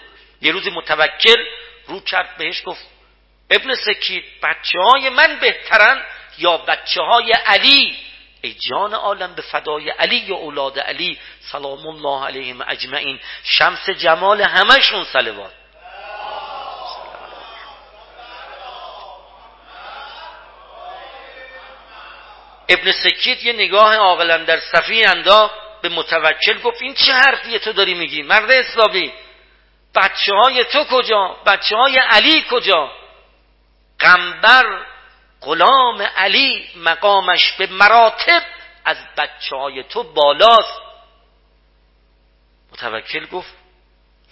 یه 0.42 0.52
روزی 0.52 0.70
متوکل 0.70 1.44
رو 1.86 2.00
کرد 2.00 2.36
بهش 2.36 2.62
گفت 2.64 2.86
ابن 3.50 3.74
سکیت 3.74 4.24
بچه 4.42 4.78
های 4.78 5.08
من 5.08 5.38
بهترن 5.40 6.02
یا 6.38 6.56
بچه 6.56 7.02
های 7.02 7.32
علی؟ 7.32 7.96
ای 8.42 8.54
جان 8.54 8.94
عالم 8.94 9.34
به 9.34 9.42
فدای 9.42 9.90
علی 9.90 10.30
و 10.32 10.34
اولاد 10.34 10.78
علی 10.78 11.18
سلام 11.52 11.86
الله 11.86 12.26
علیهم 12.26 12.64
اجمعین. 12.68 13.20
شمس 13.44 13.90
جمال 13.90 14.42
همشون 14.42 15.04
صلوات. 15.04 15.52
ابن 22.68 22.92
سکیت 22.92 23.44
یه 23.44 23.52
نگاه 23.52 23.96
عاقلا 23.96 24.38
در 24.38 24.60
صفی 24.60 25.04
اندا 25.04 25.50
به 25.84 25.90
متوکل 25.90 26.60
گفت 26.60 26.82
این 26.82 26.94
چه 26.94 27.12
حرفیه 27.12 27.58
تو 27.58 27.72
داری 27.72 27.94
میگی؟ 27.94 28.22
مرد 28.22 28.50
اسلامی 28.50 29.12
بچه 29.94 30.32
های 30.34 30.64
تو 30.64 30.84
کجا؟ 30.84 31.36
بچه 31.46 31.76
های 31.76 31.98
علی 31.98 32.44
کجا؟ 32.50 32.92
قنبر 33.98 34.86
غلام 35.40 36.02
علی 36.02 36.68
مقامش 36.76 37.52
به 37.52 37.66
مراتب 37.66 38.42
از 38.84 38.96
بچه 39.16 39.56
های 39.56 39.82
تو 39.82 40.02
بالاست. 40.02 40.82
متوکل 42.72 43.26
گفت 43.26 43.54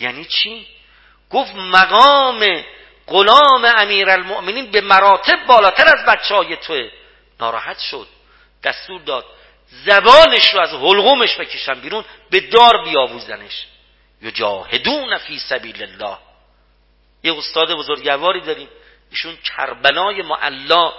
یعنی 0.00 0.24
چی؟ 0.24 0.66
گفت 1.30 1.54
مقام 1.54 2.64
غلام 3.06 3.64
امیر 3.64 4.10
المؤمنین 4.10 4.70
به 4.70 4.80
مراتب 4.80 5.46
بالاتر 5.46 5.86
از 5.98 6.04
بچه 6.06 6.34
های 6.34 6.56
توه. 6.56 6.90
ناراحت 7.40 7.78
شد 7.78 8.08
دستور 8.64 9.00
داد 9.00 9.24
زبانش 9.72 10.54
رو 10.54 10.60
از 10.60 10.70
حلقومش 10.70 11.36
بکشن 11.36 11.80
بیرون 11.80 12.04
به 12.30 12.40
دار 12.40 12.84
بیاووزنش. 12.84 13.66
یجاهدون 14.22 15.18
فی 15.18 15.38
سبیل 15.38 15.82
الله. 15.82 16.18
یه 17.22 17.38
استاد 17.38 17.74
بزرگواری 17.74 18.40
داریم 18.40 18.68
ایشون 19.10 19.36
کربلای 19.36 20.22
معلا 20.22 20.92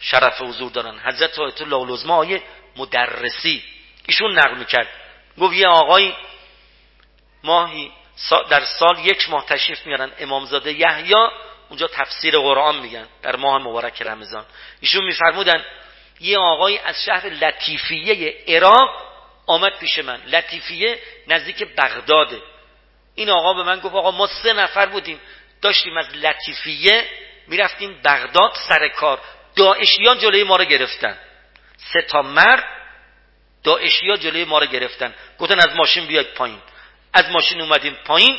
شرف 0.00 0.42
حضور 0.42 0.70
دارن. 0.70 0.98
حضرت 1.04 1.38
آیت 1.38 1.62
الله 1.62 1.76
العظما 1.76 2.26
مدرسی. 2.76 3.62
ایشون 4.06 4.38
نقل 4.38 4.58
می‌کرد. 4.58 4.88
گفت 5.38 5.54
یه 5.54 5.68
آقای 5.68 6.14
ماهی 7.44 7.92
در 8.50 8.64
سال 8.64 8.98
یک 8.98 9.30
ماه 9.30 9.46
تشریف 9.46 9.86
میارن 9.86 10.12
امامزاده 10.18 10.72
یحیی 10.72 11.14
اونجا 11.68 11.86
تفسیر 11.86 12.38
قرآن 12.38 12.76
میگن 12.76 13.06
در 13.22 13.36
ماه 13.36 13.58
مبارک 13.58 14.02
رمضان. 14.02 14.44
ایشون 14.80 15.04
میفرمودن 15.04 15.64
یه 16.20 16.38
آقای 16.38 16.78
از 16.78 17.04
شهر 17.04 17.26
لطیفیه 17.28 18.36
عراق 18.48 19.04
آمد 19.46 19.78
پیش 19.78 19.98
من. 19.98 20.22
لطیفیه 20.26 20.98
نزدیک 21.26 21.62
بغداده. 21.76 22.42
این 23.14 23.30
آقا 23.30 23.54
به 23.54 23.62
من 23.62 23.80
گفت 23.80 23.94
آقا 23.94 24.10
ما 24.10 24.26
سه 24.26 24.52
نفر 24.52 24.86
بودیم. 24.86 25.20
داشتیم 25.62 25.96
از 25.96 26.16
لطیفیه 26.16 27.04
می‌رفتیم 27.48 28.00
بغداد 28.04 28.56
سر 28.68 28.88
کار. 28.88 29.20
داعشیان 29.56 30.18
جلوی 30.18 30.44
ما 30.44 30.56
رو 30.56 30.64
گرفتن. 30.64 31.18
سه 31.92 32.02
تا 32.02 32.22
مرد 32.22 32.64
داعشیا 33.64 34.16
جلوی 34.16 34.44
ما 34.44 34.58
رو 34.58 34.66
گرفتن. 34.66 35.14
گفتن 35.38 35.58
از 35.58 35.76
ماشین 35.76 36.06
بیاید 36.06 36.34
پایین. 36.34 36.58
از 37.12 37.30
ماشین 37.30 37.60
اومدیم 37.60 37.94
پایین. 38.04 38.38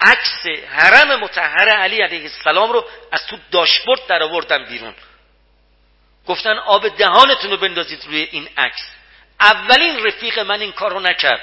عکس 0.00 0.46
حرم 0.68 1.20
متحر 1.20 1.68
علی 1.68 2.02
علیه 2.02 2.22
السلام 2.22 2.72
رو 2.72 2.84
از 3.12 3.26
تو 3.26 3.36
داشبورد 3.50 4.06
در 4.06 4.22
آوردن 4.22 4.64
بیرون. 4.64 4.94
گفتن 6.28 6.58
آب 6.58 6.88
دهانتون 6.88 7.50
رو 7.50 7.56
بندازید 7.56 8.04
روی 8.06 8.28
این 8.30 8.48
عکس. 8.56 8.90
اولین 9.40 10.06
رفیق 10.06 10.38
من 10.38 10.60
این 10.60 10.72
کار 10.72 10.92
رو 10.92 11.00
نکرد. 11.00 11.40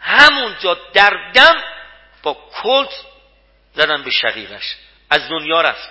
همونجا 0.00 0.78
در 0.92 1.32
دم 1.34 1.62
با 2.22 2.36
کلت 2.62 3.04
زدن 3.74 4.02
به 4.02 4.10
شقیقش. 4.10 4.76
از 5.10 5.28
دنیا 5.28 5.60
رفت. 5.60 5.88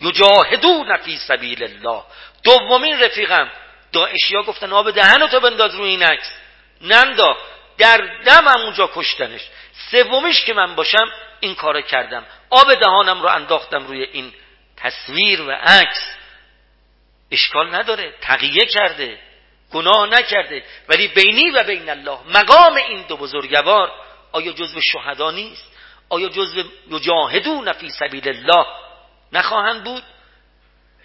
یجاهدون 0.00 0.96
فی 0.96 1.16
سبیل 1.16 1.62
الله. 1.62 2.02
دومین 2.44 3.00
رفیقم. 3.00 3.50
داعشیا 3.92 4.42
گفتن 4.42 4.72
آب 4.72 4.90
دهنتو 4.90 5.40
بنداز 5.40 5.74
روی 5.74 5.90
این 5.90 6.02
عکس. 6.02 6.32
نندا 6.80 7.36
در 7.78 7.96
دم 8.24 8.48
همونجا 8.48 8.90
کشتنش. 8.94 9.40
سومیش 9.90 10.44
که 10.44 10.54
من 10.54 10.74
باشم 10.74 11.12
این 11.40 11.54
کارو 11.54 11.80
کردم. 11.80 12.26
آب 12.50 12.74
دهانم 12.74 13.22
رو 13.22 13.28
انداختم 13.28 13.86
روی 13.86 14.02
این 14.02 14.32
تصویر 14.76 15.42
و 15.42 15.50
عکس. 15.50 16.21
اشکال 17.32 17.74
نداره. 17.74 18.14
تقیه 18.20 18.66
کرده. 18.66 19.18
گناه 19.72 20.06
نکرده. 20.06 20.64
ولی 20.88 21.08
بینی 21.08 21.50
و 21.50 21.64
بین 21.64 21.90
الله. 21.90 22.18
مقام 22.34 22.76
این 22.76 23.02
دو 23.02 23.16
بزرگوار 23.16 23.92
آیا 24.32 24.52
جزو 24.52 24.80
شهدا 24.80 25.30
نیست؟ 25.30 25.72
آیا 26.08 26.28
جزو 26.28 26.64
یجاهدون 26.90 27.72
فی 27.72 27.90
سبیل 27.90 28.28
الله؟ 28.28 28.66
نخواهند 29.32 29.84
بود؟ 29.84 30.02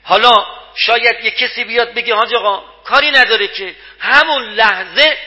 حالا 0.03 0.45
شاید 0.75 1.23
یه 1.23 1.31
کسی 1.31 1.63
بیاد 1.63 1.93
بگه 1.93 2.15
حاج 2.15 2.33
آقا 2.33 2.63
کاری 2.83 3.11
نداره 3.11 3.47
که 3.47 3.75
همون 3.99 4.43
لحظه 4.43 5.17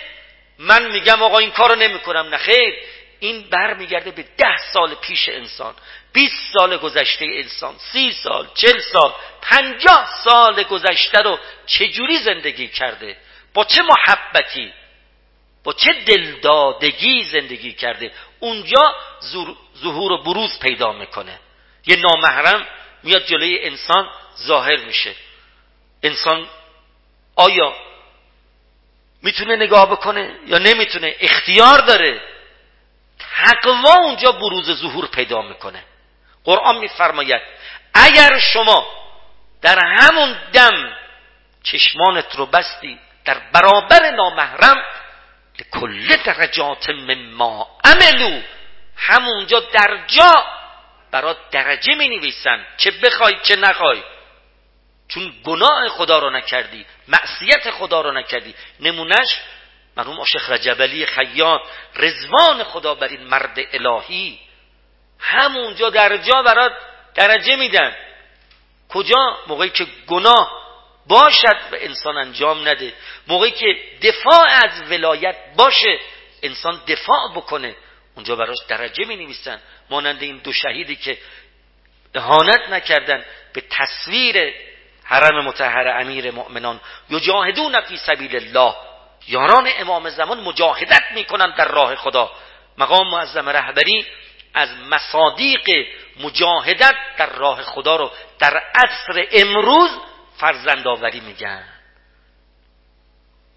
من 0.58 0.90
میگم 0.90 1.22
آقا 1.22 1.38
این 1.38 1.50
کارو 1.50 1.74
نمی‌کنم. 1.74 2.26
نه 2.28 2.36
خیر. 2.36 2.74
این 3.20 3.42
بر 3.50 3.74
میگرده 3.74 4.10
به 4.10 4.22
ده 4.22 4.56
سال 4.72 4.94
پیش 4.94 5.28
انسان 5.28 5.74
20 6.12 6.34
سال 6.58 6.76
گذشته 6.76 7.26
انسان 7.34 7.74
سی 7.92 8.12
سال 8.12 8.48
چل 8.54 8.78
سال 8.92 9.14
پنجاه 9.42 10.10
سال 10.24 10.62
گذشته 10.62 11.18
رو 11.18 11.38
چجوری 11.66 12.18
زندگی 12.18 12.68
کرده؟ 12.68 13.16
با 13.54 13.64
چه 13.64 13.82
محبتی؟ 13.82 14.72
با 15.64 15.72
چه 15.72 15.92
دلدادگی 15.92 17.22
زندگی 17.24 17.72
کرده؟ 17.72 18.12
اونجا 18.40 18.94
ظهور 19.82 20.12
و 20.12 20.22
بروز 20.22 20.58
پیدا 20.58 20.92
می‌کنه. 20.92 21.38
یه 21.86 21.96
نامحرم 21.96 22.66
میاد 23.02 23.26
جلوی 23.26 23.58
انسان 23.64 24.10
ظاهر 24.42 24.76
میشه. 24.76 25.14
انسان 26.02 26.48
آیا 27.36 27.74
می‌تونه 29.22 29.56
نگاه 29.56 29.90
بکنه 29.90 30.34
یا 30.46 30.58
نمی‌تونه؟ 30.58 31.16
اختیار 31.20 31.78
داره. 31.78 32.29
تقوا 33.36 33.94
اونجا 33.94 34.32
بروز 34.32 34.80
ظهور 34.80 35.06
پیدا 35.06 35.42
می‌کنه. 35.42 35.84
قرآن 36.44 36.78
میفرماید 36.78 37.42
اگر 37.94 38.38
شما 38.38 38.86
در 39.62 39.78
همون 39.84 40.36
دم 40.52 40.96
چشمانت 41.62 42.36
رو 42.36 42.46
بستی 42.46 42.98
در 43.24 43.38
برابر 43.52 44.10
نامحرم 44.10 44.84
کل 45.72 46.16
درجات 46.16 46.90
مما 46.90 47.78
عملو 47.84 48.40
همونجا 48.96 49.60
در 49.60 50.06
جا 50.06 50.44
برات 51.10 51.36
درجه 51.50 51.94
می 51.94 52.08
نویسن 52.08 52.66
چه 52.76 52.90
بخوای 52.90 53.34
چه 53.42 53.56
نخوای. 53.56 54.02
چون 55.08 55.34
گناه 55.44 55.88
خدا 55.88 56.18
رو 56.18 56.30
نکردی 56.30 56.86
معصیت 57.08 57.70
خدا 57.70 58.00
رو 58.00 58.12
نکردی 58.12 58.54
نمونش 58.80 59.40
مرحوم 59.96 60.24
شیخ 60.24 60.50
رجبلی 60.50 61.06
خیاط 61.06 61.60
رزوان 61.96 62.64
خدا 62.64 62.94
بر 62.94 63.08
این 63.08 63.24
مرد 63.24 63.58
الهی 63.72 64.38
همونجا 65.18 65.90
در 65.90 66.16
جا 66.16 66.42
برات 66.42 66.72
درجه 67.14 67.56
میدن. 67.56 67.96
کجا؟ 68.88 69.38
موقعی 69.46 69.70
که 69.70 69.86
گناه 70.06 70.60
باشد 71.06 71.70
به 71.70 71.84
انسان 71.84 72.16
انجام 72.16 72.68
نده. 72.68 72.92
موقعی 73.28 73.50
که 73.50 73.76
دفاع 74.02 74.46
از 74.64 74.90
ولایت 74.90 75.36
باشه 75.56 75.98
انسان 76.42 76.80
دفاع 76.88 77.32
بکنه. 77.34 77.76
اونجا 78.14 78.36
براش 78.36 78.56
درجه 78.68 79.04
می 79.04 79.16
نویسن 79.16 79.60
مانند 79.90 80.22
این 80.22 80.38
دو 80.38 80.52
شهیدی 80.52 80.96
که 80.96 81.18
اهانت 82.14 82.68
نکردن 82.68 83.24
به 83.52 83.62
تصویر 83.70 84.54
حرم 85.04 85.44
متحر 85.44 85.88
امیر 85.88 86.30
مؤمنان. 86.30 86.80
یجاهدون 87.10 87.80
فی 87.80 87.96
سبیل 87.96 88.36
الله. 88.36 88.74
یاران 89.30 89.68
امام 89.78 90.10
زمان 90.10 90.40
مجاهدت 90.40 91.02
می‌کنن 91.14 91.54
در 91.54 91.68
راه 91.68 91.94
خدا. 91.94 92.30
مقام 92.78 93.10
معظم 93.10 93.48
رهبری 93.48 94.06
از 94.54 94.68
مصادیق 94.74 95.86
مجاهدت 96.20 96.94
در 97.18 97.30
راه 97.30 97.62
خدا 97.62 97.96
رو 97.96 98.10
در 98.38 98.56
عصر 98.74 99.26
امروز 99.32 99.90
فرزندآوری 100.36 101.20
میگن. 101.20 101.64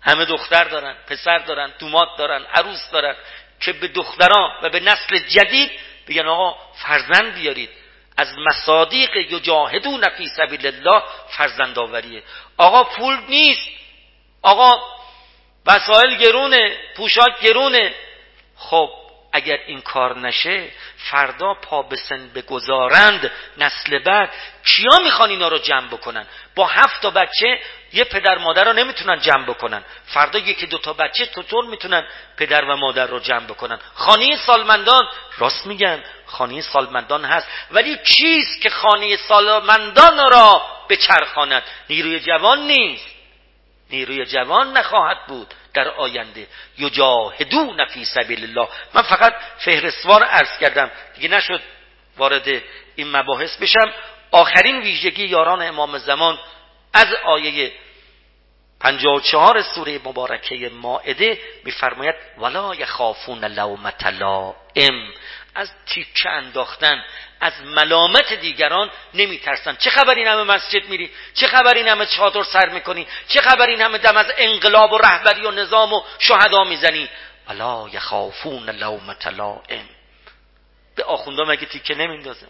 همه 0.01 0.25
دختر 0.25 0.63
دارن 0.63 0.95
پسر 1.07 1.37
دارن 1.37 1.73
دومات 1.79 2.07
دارن 2.17 2.45
عروس 2.53 2.89
دارن 2.91 3.15
که 3.59 3.73
به 3.73 3.87
دختران 3.87 4.49
و 4.63 4.69
به 4.69 4.79
نسل 4.79 5.17
جدید 5.17 5.71
بگن 6.07 6.27
آقا 6.27 6.57
فرزند 6.75 7.33
بیارید. 7.33 7.69
از 8.17 8.27
مصادیق 8.37 9.15
یجاهدون 9.15 10.09
فی 10.09 10.27
سبیل 10.37 10.67
الله 10.67 11.03
فرزند 11.29 11.79
آوریه. 11.79 12.23
آقا 12.57 12.83
پول 12.83 13.19
نیست. 13.29 13.69
آقا 14.41 14.81
وسایل 15.65 16.17
گرونه 16.17 16.77
پوشاک 16.95 17.39
گرونه. 17.41 17.93
خب 18.57 18.89
اگر 19.33 19.57
این 19.67 19.81
کار 19.81 20.19
نشه 20.19 20.67
فردا 20.97 21.53
پا 21.53 21.81
به 21.81 21.95
سن 21.95 22.29
بگذارند 22.35 23.31
نسل 23.57 23.99
بعد. 23.99 24.29
کیا 24.65 24.99
می‌خوان 25.03 25.29
اینا 25.29 25.47
رو 25.47 25.57
جمع 25.57 25.87
بکنن؟ 25.87 26.25
با 26.55 26.67
هفت 26.67 27.01
تا 27.01 27.09
بچه 27.09 27.59
یه 27.93 28.03
پدر 28.03 28.37
مادر 28.37 28.63
رو 28.63 28.73
نمی‌تونن 28.73 29.19
جمع 29.19 29.45
بکنن. 29.45 29.83
فردا 30.05 30.39
یکی 30.39 30.67
دو 30.67 30.77
تا 30.77 30.93
بچه 30.93 31.25
چطور 31.25 31.65
می‌تونن 31.65 32.07
پدر 32.37 32.65
و 32.65 32.75
مادر 32.75 33.07
رو 33.07 33.19
جمع 33.19 33.45
بکنن. 33.45 33.79
خانه 33.93 34.35
سالمندان 34.35 35.07
راست 35.37 35.65
میگن 35.65 36.03
خانه 36.25 36.61
سالمندان 36.61 37.25
هست. 37.25 37.47
ولی 37.71 37.97
چیست 38.03 38.61
که 38.61 38.69
خانه 38.69 39.17
سالمندان 39.17 40.29
را 40.29 40.61
به 40.87 40.97
چرخاند 40.97 41.63
نیروی 41.89 42.19
جوان 42.19 42.67
نیست. 42.67 43.12
نیروی 43.93 44.25
جوان 44.25 44.77
نخواهد 44.77 45.27
بود 45.27 45.53
در 45.73 45.87
آینده. 45.87 46.47
یجاهدون 46.77 47.85
فی 47.85 48.05
سبیل 48.05 48.43
الله 48.43 48.67
من 48.93 49.01
فقط 49.01 49.33
فهرستوار 49.57 50.23
عرض 50.23 50.59
کردم. 50.59 50.91
دیگه 51.15 51.29
نشد 51.29 51.61
وارد 52.17 52.47
این 52.95 53.11
مباحث 53.11 53.57
بشم. 53.57 53.93
آخرین 54.31 54.81
ویژگی 54.81 55.25
یاران 55.25 55.61
امام 55.61 55.97
زمان 55.97 56.39
از 56.93 57.07
آیه 57.25 57.71
54 58.79 59.61
سوره 59.61 59.99
مبارکه 60.05 60.71
مائده 60.73 61.39
میفرماید 61.63 62.15
ولا 62.37 62.75
یخافون 62.75 63.45
لومت 63.45 64.05
لائم 64.05 65.13
از 65.55 65.71
تیکه 65.85 66.29
انداختن 66.29 67.03
از 67.41 67.53
ملامت 67.61 68.33
دیگران 68.33 68.91
نمیترسن. 69.13 69.75
چه 69.75 69.89
خبر 69.89 70.15
این 70.15 70.27
همه 70.27 70.43
مسجد 70.43 70.89
میری؟ 70.89 71.11
چه 71.33 71.47
خبر 71.47 71.73
این 71.75 71.87
همه 71.87 72.05
چادر 72.05 72.43
سر 72.43 72.69
می‌کنی؟ 72.69 73.07
چه 73.27 73.41
خبر 73.41 73.69
این 73.69 73.81
همه 73.81 73.97
دم 73.97 74.17
از 74.17 74.25
انقلاب 74.37 74.91
و 74.91 74.97
رهبری 74.97 75.45
و 75.45 75.51
نظام 75.51 75.93
و 75.93 76.03
شهدا 76.19 76.63
می‌زنی؟ 76.63 77.09
ولا 77.49 77.89
یخافون 77.93 78.69
لومت 78.69 79.27
لائم 79.27 79.89
به 80.95 81.03
آخوندا 81.03 81.43
مگه 81.43 81.65
تیکه 81.65 81.95
نمیندازن؟ 81.95 82.47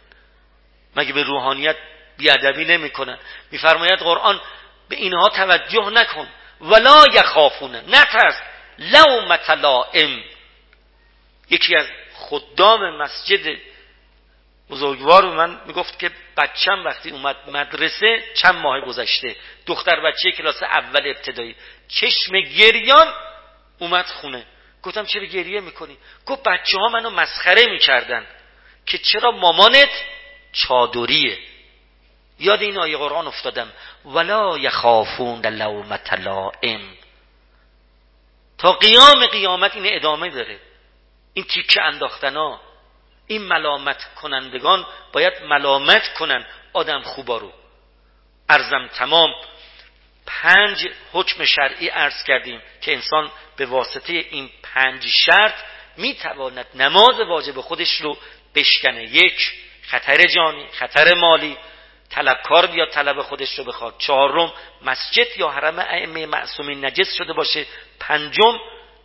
مگه 0.96 1.14
به 1.14 1.24
روحانیت 1.24 1.76
بیادبی 2.18 2.66
نمی‌کنن؟ 2.66 3.18
میفرماید 3.52 4.00
قرآن 4.00 4.42
به 4.90 4.96
اینها 4.96 5.30
توجه 5.30 5.90
نکن. 5.90 6.28
ولا 6.62 7.04
یخافون. 7.14 7.76
نترس. 7.76 8.42
لومت 8.80 9.50
لائم 9.50 10.24
یکی 11.50 11.76
از 11.76 11.88
خدام 12.16 12.98
مسجد 12.98 13.58
بزرگوار 14.70 15.26
من 15.26 15.62
می‌گفت 15.66 16.00
که 16.00 16.12
بچم 16.38 16.86
وقتی 16.86 17.10
اومد 17.10 17.36
مدرسه 17.50 18.24
چند 18.34 18.56
ماه 18.56 18.82
گذشته. 18.82 19.36
دختر 19.66 20.00
بچه 20.00 20.32
کلاس 20.32 20.64
اول 20.64 21.08
ابتدایی. 21.08 21.56
چشم 21.88 22.40
گریان 22.40 23.14
اومد 23.80 24.06
خونه. 24.06 24.46
گفتم 24.84 25.06
چرا 25.06 25.26
گریه 25.26 25.60
می‌کنی؟ 25.60 25.98
گفت 26.26 26.44
بچه 26.44 26.78
ها 26.78 26.88
منو 26.88 27.10
مسخره 27.10 27.66
می‌کردن. 27.66 28.26
که 28.86 28.98
چرا 28.98 29.32
مامانت 29.32 29.90
چادریه؟ 30.54 31.38
یاد 32.40 32.62
این 32.62 32.78
آیه 32.78 32.98
قرآن 32.98 33.28
افتادم. 33.28 33.72
ولا 34.06 34.58
یخافون 34.58 35.46
لومت 35.46 36.14
لائم 36.14 36.82
تا 38.58 38.72
قیام 38.72 39.26
قیامت 39.26 39.76
این 39.76 39.96
ادامه 39.96 40.30
داره. 40.30 40.60
این 41.34 41.46
تیکه 41.46 41.82
انداختنا 41.82 42.60
این 43.28 43.42
ملامت 43.42 44.14
کنندگان 44.16 44.86
باید 45.14 45.34
ملامت 45.44 46.14
کنن 46.14 46.46
آدم 46.74 47.02
خوبا 47.02 47.38
رو. 47.38 47.54
ارزم 48.50 48.88
تمام 48.88 49.30
پنج 50.26 50.88
حکم 51.14 51.46
شرعی 51.46 51.90
ارز 51.90 52.24
کردیم 52.24 52.62
که 52.82 52.94
انسان 52.94 53.32
به 53.58 53.66
واسطه 53.66 54.14
این 54.14 54.50
پنج 54.64 55.08
شرط 55.08 55.56
می‌تواند 55.98 56.66
نماز 56.76 57.20
واجب 57.20 57.62
خودش 57.62 58.02
رو 58.02 58.18
بشکنه 58.56 59.04
یک 59.04 59.54
خطر 59.88 60.24
جانی 60.28 60.68
خطر 60.68 61.14
مالی 61.14 61.58
طلبکار 62.10 62.66
بیاد 62.66 62.90
طلب 62.90 63.22
خودش 63.22 63.60
رو 63.60 63.64
بخواد. 63.64 63.96
چهارم 63.98 64.54
مسجد 64.82 65.38
یا 65.38 65.50
حرم 65.50 65.80
ائمه 65.80 66.26
معصومین 66.26 66.86
نجس 66.86 67.18
شده 67.18 67.34
باشه. 67.34 67.66
پنجم 68.00 68.58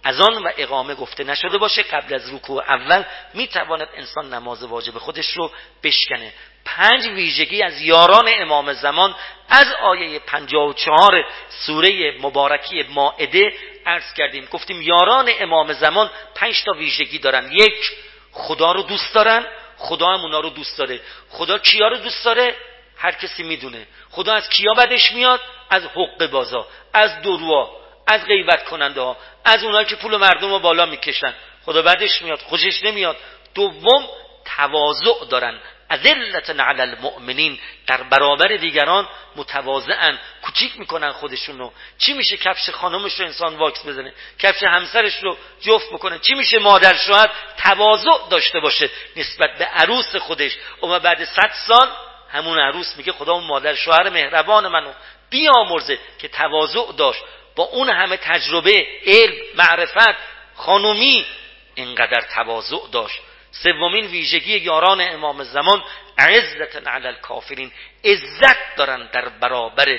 از 0.05 0.21
آن 0.21 0.43
و 0.43 0.51
اقامه 0.57 0.95
گفته 0.95 1.25
نشده 1.25 1.59
باشه 1.59 1.83
قبل 1.83 2.15
از 2.15 2.35
رکوع 2.35 2.63
اول 2.63 3.05
می‌تواند 3.35 3.89
انسان 3.97 4.35
نماز 4.35 4.63
واجب 4.63 4.99
خودش 4.99 5.31
رو 5.31 5.51
بشکنه. 5.83 6.33
پنج 6.65 7.07
ویژگی 7.07 7.63
از 7.63 7.81
یاران 7.81 8.29
امام 8.29 8.73
زمان 8.73 9.15
از 9.49 9.67
آیه 9.83 10.19
54 10.19 11.25
سوره 11.49 12.15
مبارکی 12.21 12.83
مائده 12.83 13.53
عرض 13.87 14.15
کردیم. 14.15 14.49
گفتیم 14.51 14.83
یاران 14.83 15.31
امام 15.41 15.73
زمان 15.73 16.11
پنج 16.35 16.65
تا 16.65 16.73
ویژگی 16.73 17.19
دارن. 17.19 17.53
یک 17.53 17.93
خدا 18.33 18.73
رو 18.73 18.83
دوست 18.83 19.15
دارن. 19.15 19.47
خدا 19.77 20.07
هم 20.07 20.21
اونا 20.21 20.41
رو 20.41 20.51
دوست 20.51 20.79
داره. 20.79 21.01
خدا 21.29 21.59
کیا 21.59 21.89
رو 21.89 21.97
دوست 21.97 22.25
داره؟ 22.25 22.55
هر 22.97 23.13
کسی 23.13 23.43
می‌دونه. 23.43 23.87
خدا 24.11 24.35
از 24.35 24.49
کیا 24.49 24.75
بدش 24.75 25.13
میاد؟ 25.13 25.41
از 25.71 25.83
حق 25.85 26.31
بازا. 26.31 26.67
از 26.93 27.23
دروا 27.23 27.78
از 28.09 28.25
غیبت 28.25 28.65
کننده 28.65 29.01
ها. 29.01 29.17
از 29.45 29.65
اونایی 29.65 29.87
که 29.87 29.97
پول 29.97 30.17
مردم 30.17 30.51
رو 30.51 30.59
بالا 30.59 30.87
می‌کشن. 30.87 31.35
خدا 31.65 31.83
بعدش 31.83 32.23
میاد 32.23 32.39
خوشش 32.39 32.85
نمیاد. 32.85 33.17
دوم 33.55 34.09
تواضع 34.57 35.25
دارن. 35.31 35.61
اذلت 35.91 36.51
علی 36.51 36.81
المؤمنین. 36.81 37.59
در 37.87 38.03
برابر 38.03 38.49
دیگران 38.49 39.09
متواضعن. 39.37 40.19
کوچیک 40.43 40.79
می‌کنن 40.79 41.13
خودشونو. 41.13 41.71
چی 41.99 42.13
میشه 42.13 42.37
کفش 42.37 42.71
خانمش 42.71 43.21
رو 43.21 43.27
انسان 43.27 43.57
واکس 43.57 43.87
بزنه؟ 43.87 44.13
کفش 44.39 44.63
همسرش 44.63 45.23
رو 45.23 45.37
جفت 45.61 45.91
بکنه. 45.93 46.19
چی 46.19 46.35
میشه 46.35 46.59
مادر 46.59 46.97
شوهر 46.97 47.31
تواضع 47.57 48.29
داشته 48.31 48.61
باشه 48.61 48.91
نسبت 49.17 49.59
به 49.59 49.65
عروس 49.65 50.17
خودش؟ 50.17 50.57
اما 50.83 50.99
بعد 50.99 51.25
صد 51.25 51.53
سال 51.67 51.89
همون 52.31 52.59
عروس 52.59 52.97
میگه 52.97 53.13
خدا 53.13 53.33
اون 53.33 53.45
مادر 53.45 53.75
شوهر 53.75 54.09
مهربان 54.09 54.69
منو 54.69 54.93
بیامرزه 55.31 55.99
که 56.19 56.29
تواضع 56.29 56.93
داشت. 56.97 57.23
با 57.59 57.65
اون 57.65 57.91
همه 57.91 58.17
تجربه 58.17 58.87
علم 59.07 59.35
معرفت 59.55 60.17
خانومی 60.55 61.27
اینقدر 61.75 62.21
تواضع 62.35 62.77
داشت. 62.93 63.21
سومین 63.51 64.07
ویژگی 64.07 64.59
یاران 64.59 65.01
امام 65.01 65.43
زمان 65.43 65.85
عزت 66.19 66.89
علی 66.89 67.07
الکافرین 67.07 67.73
عزت 68.05 68.77
دارن 68.77 69.09
در 69.13 69.29
برابر 69.29 69.99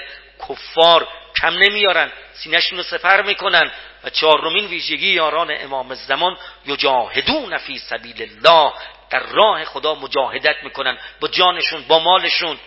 کفار. 0.49 1.07
کم 1.41 1.53
نمیارن 1.53 2.12
سینهشون 2.34 2.78
رو 2.78 2.84
سفر 2.84 3.22
می‌کنن. 3.22 3.72
و 4.03 4.10
چهارمین 4.10 4.66
ویژگی 4.66 5.07
یاران 5.07 5.51
امام 5.60 5.93
زمان 5.93 6.38
یجاهدون 6.66 7.57
فی 7.57 7.80
سبیل 7.80 8.22
الله 8.22 8.74
در 9.10 9.24
راه 9.32 9.66
خدا 9.66 9.95
مجاهدت 9.95 10.64
می‌کنن 10.64 10.97
با 11.20 11.28
جانشون 11.28 11.82
با 11.88 11.99
مالشون. 11.99 12.60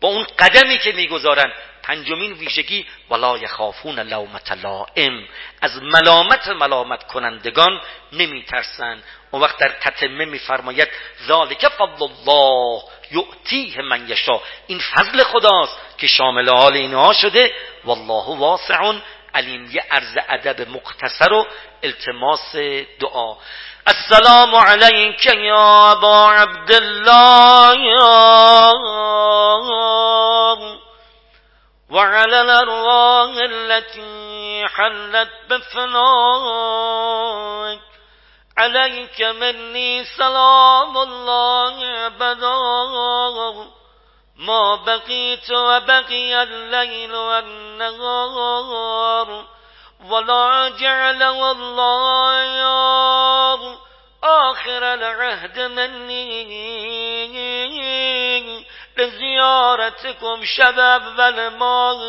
با 0.00 0.08
اون 0.08 0.26
قدمی 0.38 0.78
که 0.78 0.92
می‌گذارن. 0.92 1.52
پنجمین 1.82 2.32
ویژگی 2.32 2.86
ولا 3.10 3.38
یخافون 3.38 4.00
لومت 4.00 4.52
لائم. 4.52 5.28
از 5.62 5.82
ملامت 5.82 6.48
ملامت 6.48 7.06
کنندگان 7.06 7.80
نمیترسند 8.12 9.04
اون 9.30 9.42
وقت 9.42 9.58
در 9.58 9.68
تتمه 9.68 10.24
میفرماید 10.24 10.88
ذالک 11.26 11.68
فضل 11.68 12.02
الله 12.02 12.82
یعطیه 13.10 13.82
من 13.82 14.08
یشا 14.08 14.40
این 14.66 14.78
فضل 14.78 15.22
خداست 15.22 15.76
که 15.98 16.06
شامل 16.06 16.48
حال 16.48 16.72
اینها 16.72 17.12
شده. 17.12 17.54
والله 17.84 18.38
واسع 18.38 18.92
علیم. 19.34 19.70
یه 19.70 19.84
عرض 19.90 20.18
ادب 20.28 20.68
مختصر 20.68 21.32
و 21.32 21.46
التماس 21.84 22.56
دعا. 23.00 23.36
السلام 23.88 24.54
عليك 24.54 25.26
يا 25.26 25.92
أبا 25.92 26.16
عبد 26.26 26.70
الله 26.70 27.74
وعلى 31.90 32.40
الأرواح 32.40 33.30
التي 33.50 34.66
حلت 34.68 35.30
بفنائك 35.50 36.74
عليك 38.58 39.20
مني 39.20 40.04
سلام 40.04 40.98
الله 40.98 42.06
أبدا 42.06 42.54
ما 44.36 44.74
بقيت 44.74 45.50
وبقي 45.50 46.42
الليل 46.42 47.14
والنهار 47.16 48.64
ولا 50.10 50.68
جعل 50.68 51.22
الله 51.22 52.44
آخر 54.24 54.94
العهد 54.94 55.58
مني. 55.58 56.44
لزیارتکم 58.96 60.44
شب 60.44 60.78
اول 60.78 61.48
ما. 61.48 62.00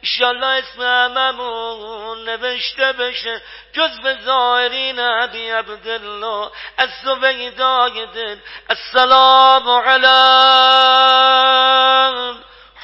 ایشالله 0.00 0.46
اسم 0.46 0.82
هممون 0.82 2.24
نوشته 2.24 2.92
بشه. 2.92 3.42
جز 3.72 4.00
به 4.02 4.16
ظاهرین 4.24 4.98
عبی 4.98 5.50
عبدالله. 5.50 6.50
از 6.78 6.90
سویدای 7.04 8.06
دل. 8.06 8.36
السلام 8.70 9.68
علی 9.68 10.06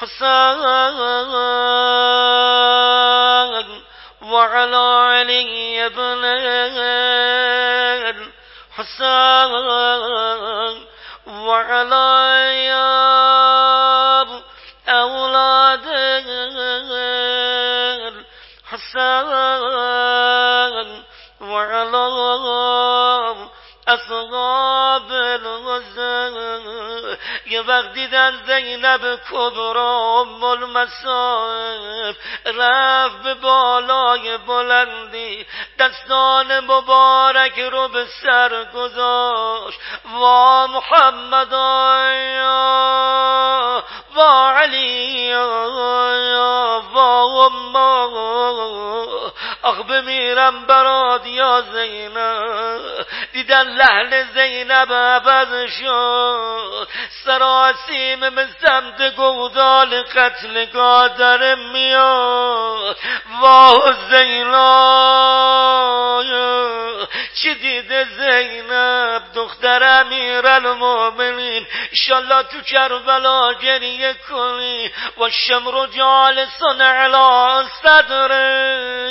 حسین 0.01 0.63
علي 5.23 5.85
ابن 5.85 6.25
الحسين 8.77 9.63
وعلى 11.27 12.03
الحسين 18.95 20.87
وعلى 21.41 22.07
أصحاب 23.87 25.11
الغزال. 25.11 27.17
یه 27.45 27.61
وقت 27.61 27.93
دیدن 27.93 28.31
زینب 28.45 29.19
کبرا 29.31 30.21
ام 30.21 30.43
المصائب 30.43 32.15
رفت 32.45 33.23
به 33.23 33.33
بالای 33.33 34.37
بلندی 34.37 35.45
دستان 35.79 36.59
مبارک 36.59 37.59
رو 37.59 37.87
به 37.87 38.05
سر 38.23 38.65
گذاشت. 38.73 39.79
و 40.05 40.67
محمد 40.67 41.53
آیا؟ 41.53 42.53
و 44.15 44.21
علی 44.49 44.82
بمیرم 50.43 50.65
برات 50.65 51.27
یا 51.27 51.61
زینب 51.61 53.05
دیدن 53.33 53.67
لحن 53.67 54.23
زینب 54.33 54.93
عوض 54.93 55.69
شد. 55.69 56.87
سراسیم 57.25 58.29
به 58.29 58.47
سمت 58.65 59.15
گودال 59.15 60.01
قتل 60.01 60.65
داره 61.17 61.55
میاد. 61.55 62.97
واه 63.41 63.93
زینب 64.09 64.53
چی 67.33 67.53
دیده 67.53 68.07
زینب؟ 68.17 69.21
دختر 69.35 69.83
امیر 69.83 70.47
المومنین 70.47 71.67
ایشالله 71.91 72.43
تو 72.43 72.61
کربلا 72.61 73.53
گریه 73.53 74.13
کنی. 74.29 74.91
و 75.17 75.29
شمر 75.29 75.87
جالسون 75.87 76.81
علا 76.81 77.63
صدره. 77.83 79.02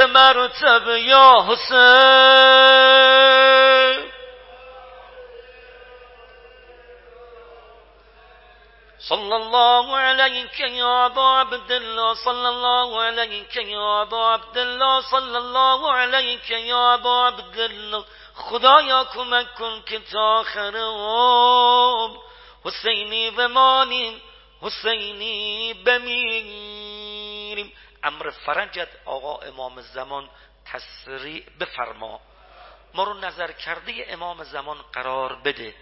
سمرتب 0.00 0.86
یا 0.96 1.30
حسین 1.48 2.80
صلى 9.08 9.36
الله 9.36 9.96
عليك 9.96 10.60
يا 10.60 11.06
أبا 11.06 11.22
عبد 11.22 11.72
الله 11.72 12.14
صلى 12.14 12.48
الله 12.48 13.00
عليك 13.02 13.56
يا 13.56 14.02
أبا 14.02 14.16
عبد 14.16 14.58
الله 14.58 15.00
صلى 15.00 15.38
الله 15.38 15.92
عليك 15.92 16.50
يا 16.50 16.94
أبا 16.94 17.10
عبد 17.10 17.58
الله. 17.58 18.04
خدایا 18.34 19.04
کمک 19.14 19.54
کن 19.58 19.82
که 19.86 19.98
تا 19.98 20.40
آخر 20.40 20.74
حسینی 22.64 23.30
بمانیم 23.30 24.22
حسینی 24.62 25.74
بمیریم 25.74 26.89
امر 28.04 28.30
فرجت 28.30 28.88
آقا 29.04 29.38
امام 29.38 29.80
زمان 29.80 30.30
تسریع 30.64 31.44
بفرما. 31.60 32.20
ما 32.94 33.04
رو 33.04 33.14
نظر 33.14 33.52
کرده 33.52 34.06
امام 34.08 34.44
زمان 34.44 34.82
قرار 34.92 35.34
بده. 35.34 35.74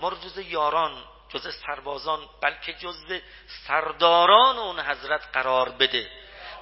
ما 0.00 0.08
رو 0.08 0.16
جز 0.16 0.38
یاران 0.38 1.04
جز 1.28 1.54
سربازان 1.54 2.20
بلکه 2.42 2.72
جز 2.72 3.20
سرداران 3.66 4.58
اون 4.58 4.80
حضرت 4.80 5.28
قرار 5.32 5.68
بده. 5.68 6.10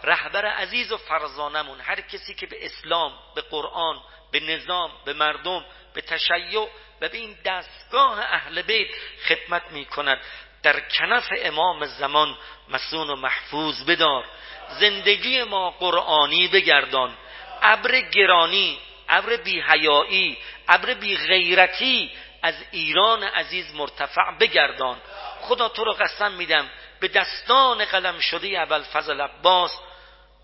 رهبر 0.04 0.46
عزیز 0.46 0.92
و 0.92 0.96
فرزانمون 0.96 1.80
هر 1.80 2.00
کسی 2.00 2.34
که 2.34 2.46
به 2.46 2.66
اسلام 2.66 3.12
به 3.34 3.40
قرآن 3.40 4.00
به 4.32 4.40
نظام 4.40 4.90
به 5.04 5.12
مردم 5.12 5.64
به 5.94 6.00
تشیع 6.00 6.60
و 6.60 6.68
به 7.00 7.10
این 7.12 7.38
دستگاه 7.44 8.20
اهل 8.20 8.62
بیت 8.62 8.88
خدمت 9.28 9.70
می 9.70 9.84
کند 9.84 10.18
در 10.62 10.80
کنف 10.80 11.28
امام 11.42 11.86
زمان 11.86 12.38
مسون 12.68 13.10
و 13.10 13.16
محفوظ 13.16 13.84
بدار. 13.84 14.24
زندگی 14.70 15.42
ما 15.42 15.70
قرآنی 15.70 16.48
بگردان. 16.48 17.14
ابر 17.62 18.00
گرانی 18.00 18.78
ابر 19.08 19.36
بیهیایی 19.36 20.38
ابر 20.68 20.94
بی 20.94 21.16
غیرتی 21.16 22.10
از 22.42 22.54
ایران 22.70 23.22
عزیز 23.22 23.74
مرتفع 23.74 24.30
بگردان. 24.40 24.96
خدا 25.40 25.68
تو 25.68 25.84
رو 25.84 25.92
قسم 25.92 26.32
میدم 26.32 26.70
به 27.00 27.08
دستان 27.08 27.84
قلم 27.84 28.18
شده 28.18 28.48
اول 28.48 28.82
فضل 28.82 29.20
عباس 29.20 29.80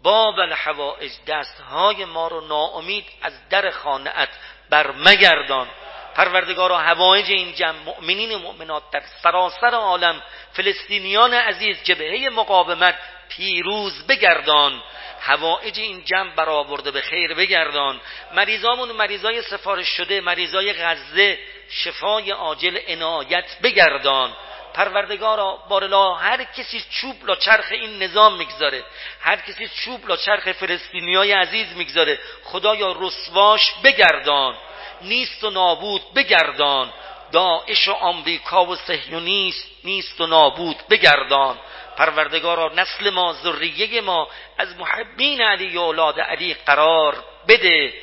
باب 0.02 0.38
الحوائج 0.38 1.12
دستهای 1.26 2.04
ما 2.04 2.28
رو 2.28 2.40
ناامید 2.40 3.04
از 3.22 3.48
در 3.48 3.70
خانعت 3.70 4.28
بر 4.70 4.92
مگردان 4.92 5.68
پروردگارا 6.14 6.78
هوایج 6.78 7.30
این 7.30 7.54
جمع 7.54 7.78
مؤمنین 7.84 8.34
و 8.34 8.38
مؤمنات 8.38 8.82
در 8.92 9.02
سراسر 9.22 9.74
عالم 9.74 10.22
فلسطینیان 10.52 11.34
عزیز 11.34 11.82
جبهه 11.82 12.28
مقاومت 12.28 12.98
پیروز 13.28 14.06
بگردان. 14.06 14.82
هوایج 15.20 15.78
این 15.78 16.04
جمع 16.04 16.34
برآورده 16.34 16.90
به 16.90 17.00
خیر 17.00 17.34
بگردان. 17.34 18.00
مریضامون 18.34 18.92
مریضای 18.92 19.42
سفارش 19.42 19.88
شده 19.88 20.20
مریضای 20.20 20.72
غزه 20.72 21.38
شفای 21.70 22.30
عاجل 22.30 22.78
عنایت 22.88 23.58
بگردان. 23.62 24.32
پروردگارا 24.74 25.58
بارلا 25.68 26.14
هر 26.14 26.44
کسی 26.44 26.84
چوب 26.90 27.26
لا 27.26 27.36
چرخ 27.36 27.64
این 27.70 28.02
نظام 28.02 28.36
می‌گذاره. 28.36 28.84
هر 29.20 29.36
کسی 29.36 29.68
چوب 29.68 30.08
لا 30.08 30.16
چرخ 30.16 30.52
فلسطینیای 30.52 31.32
عزیز 31.32 31.76
می‌گذاره. 31.76 32.18
خدایا 32.44 32.96
رسواش 33.00 33.74
بگردان. 33.84 34.56
نیست 35.02 35.44
و 35.44 35.50
نابود 35.50 36.14
بگردان. 36.14 36.92
داعش 37.32 37.88
و 37.88 37.92
آمریکا 37.92 38.64
و 38.64 38.76
صهیونیست 38.76 39.70
نیست 39.84 40.20
و 40.20 40.26
نابود 40.26 40.76
بگردان. 40.90 41.58
پروردگارا 41.96 42.72
نسل 42.74 43.10
ما 43.10 43.32
ذریه 43.32 44.00
ما 44.00 44.28
از 44.58 44.76
محبین 44.76 45.40
علی 45.40 45.76
و 45.76 45.80
اولاد 45.80 46.20
علی 46.20 46.54
قرار 46.54 47.24
بده. 47.48 47.94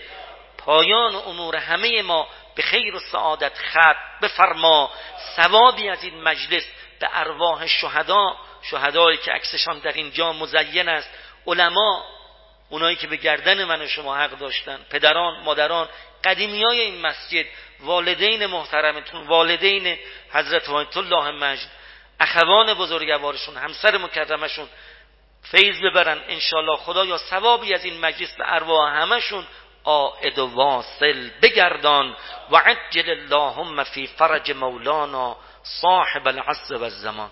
پایان 0.58 1.16
امور 1.16 1.56
همه 1.56 2.02
ما 2.02 2.28
به 2.56 2.62
خیر 2.62 2.96
و 2.96 3.00
سعادت 3.00 3.58
خط 3.58 4.22
بفرما. 4.22 4.92
ثوابی 5.36 5.90
از 5.90 6.04
این 6.04 6.22
مجلس 6.22 6.64
به 7.00 7.08
ارواح 7.14 7.68
شهدا 7.68 8.36
شهدایی 8.62 9.18
که 9.18 9.32
عکسشان 9.32 9.80
در 9.80 9.94
اینجا 9.94 10.34
مزین 10.34 10.90
است. 10.90 11.10
علما 11.48 12.04
اونایی 12.70 12.96
که 12.96 13.08
به 13.08 13.16
گردن 13.18 13.64
من 13.64 13.82
و 13.82 13.88
شما 13.88 14.16
حق 14.16 14.38
داشتن 14.38 14.80
پدران 14.90 15.44
مادران 15.44 15.90
قدیمی 16.24 16.64
های 16.64 16.82
این 16.82 17.02
مسجد 17.02 17.46
والدین 17.80 18.46
محترمتون 18.46 19.28
والدین 19.28 19.98
حضرت 20.34 20.70
وایت 20.70 20.98
الله 20.98 21.32
مجد 21.32 21.70
اخوان 22.22 22.74
بزرگوارشون 22.74 23.58
همسر 23.58 23.98
مکرمشون 23.98 24.68
فیض 25.44 25.82
ببرن 25.82 26.22
انشالله 26.28 26.78
خدا 26.78 27.06
یا 27.06 27.18
ثوابی 27.18 27.74
از 27.74 27.86
این 27.86 28.00
مجلس 28.00 28.36
به 28.38 28.54
ارواح 28.54 29.02
همشون 29.02 29.46
آعد 29.84 30.40
و 30.40 30.48
واصل 30.48 31.30
بگردان 31.42 32.16
و 32.52 32.58
عجل 32.58 33.10
اللهم 33.10 33.84
فی 33.84 34.08
فرج 34.08 34.52
مولانا 34.52 35.38
صاحب 35.64 36.28
العصر 36.28 36.76
و 36.76 36.84
الزمان. 36.84 37.30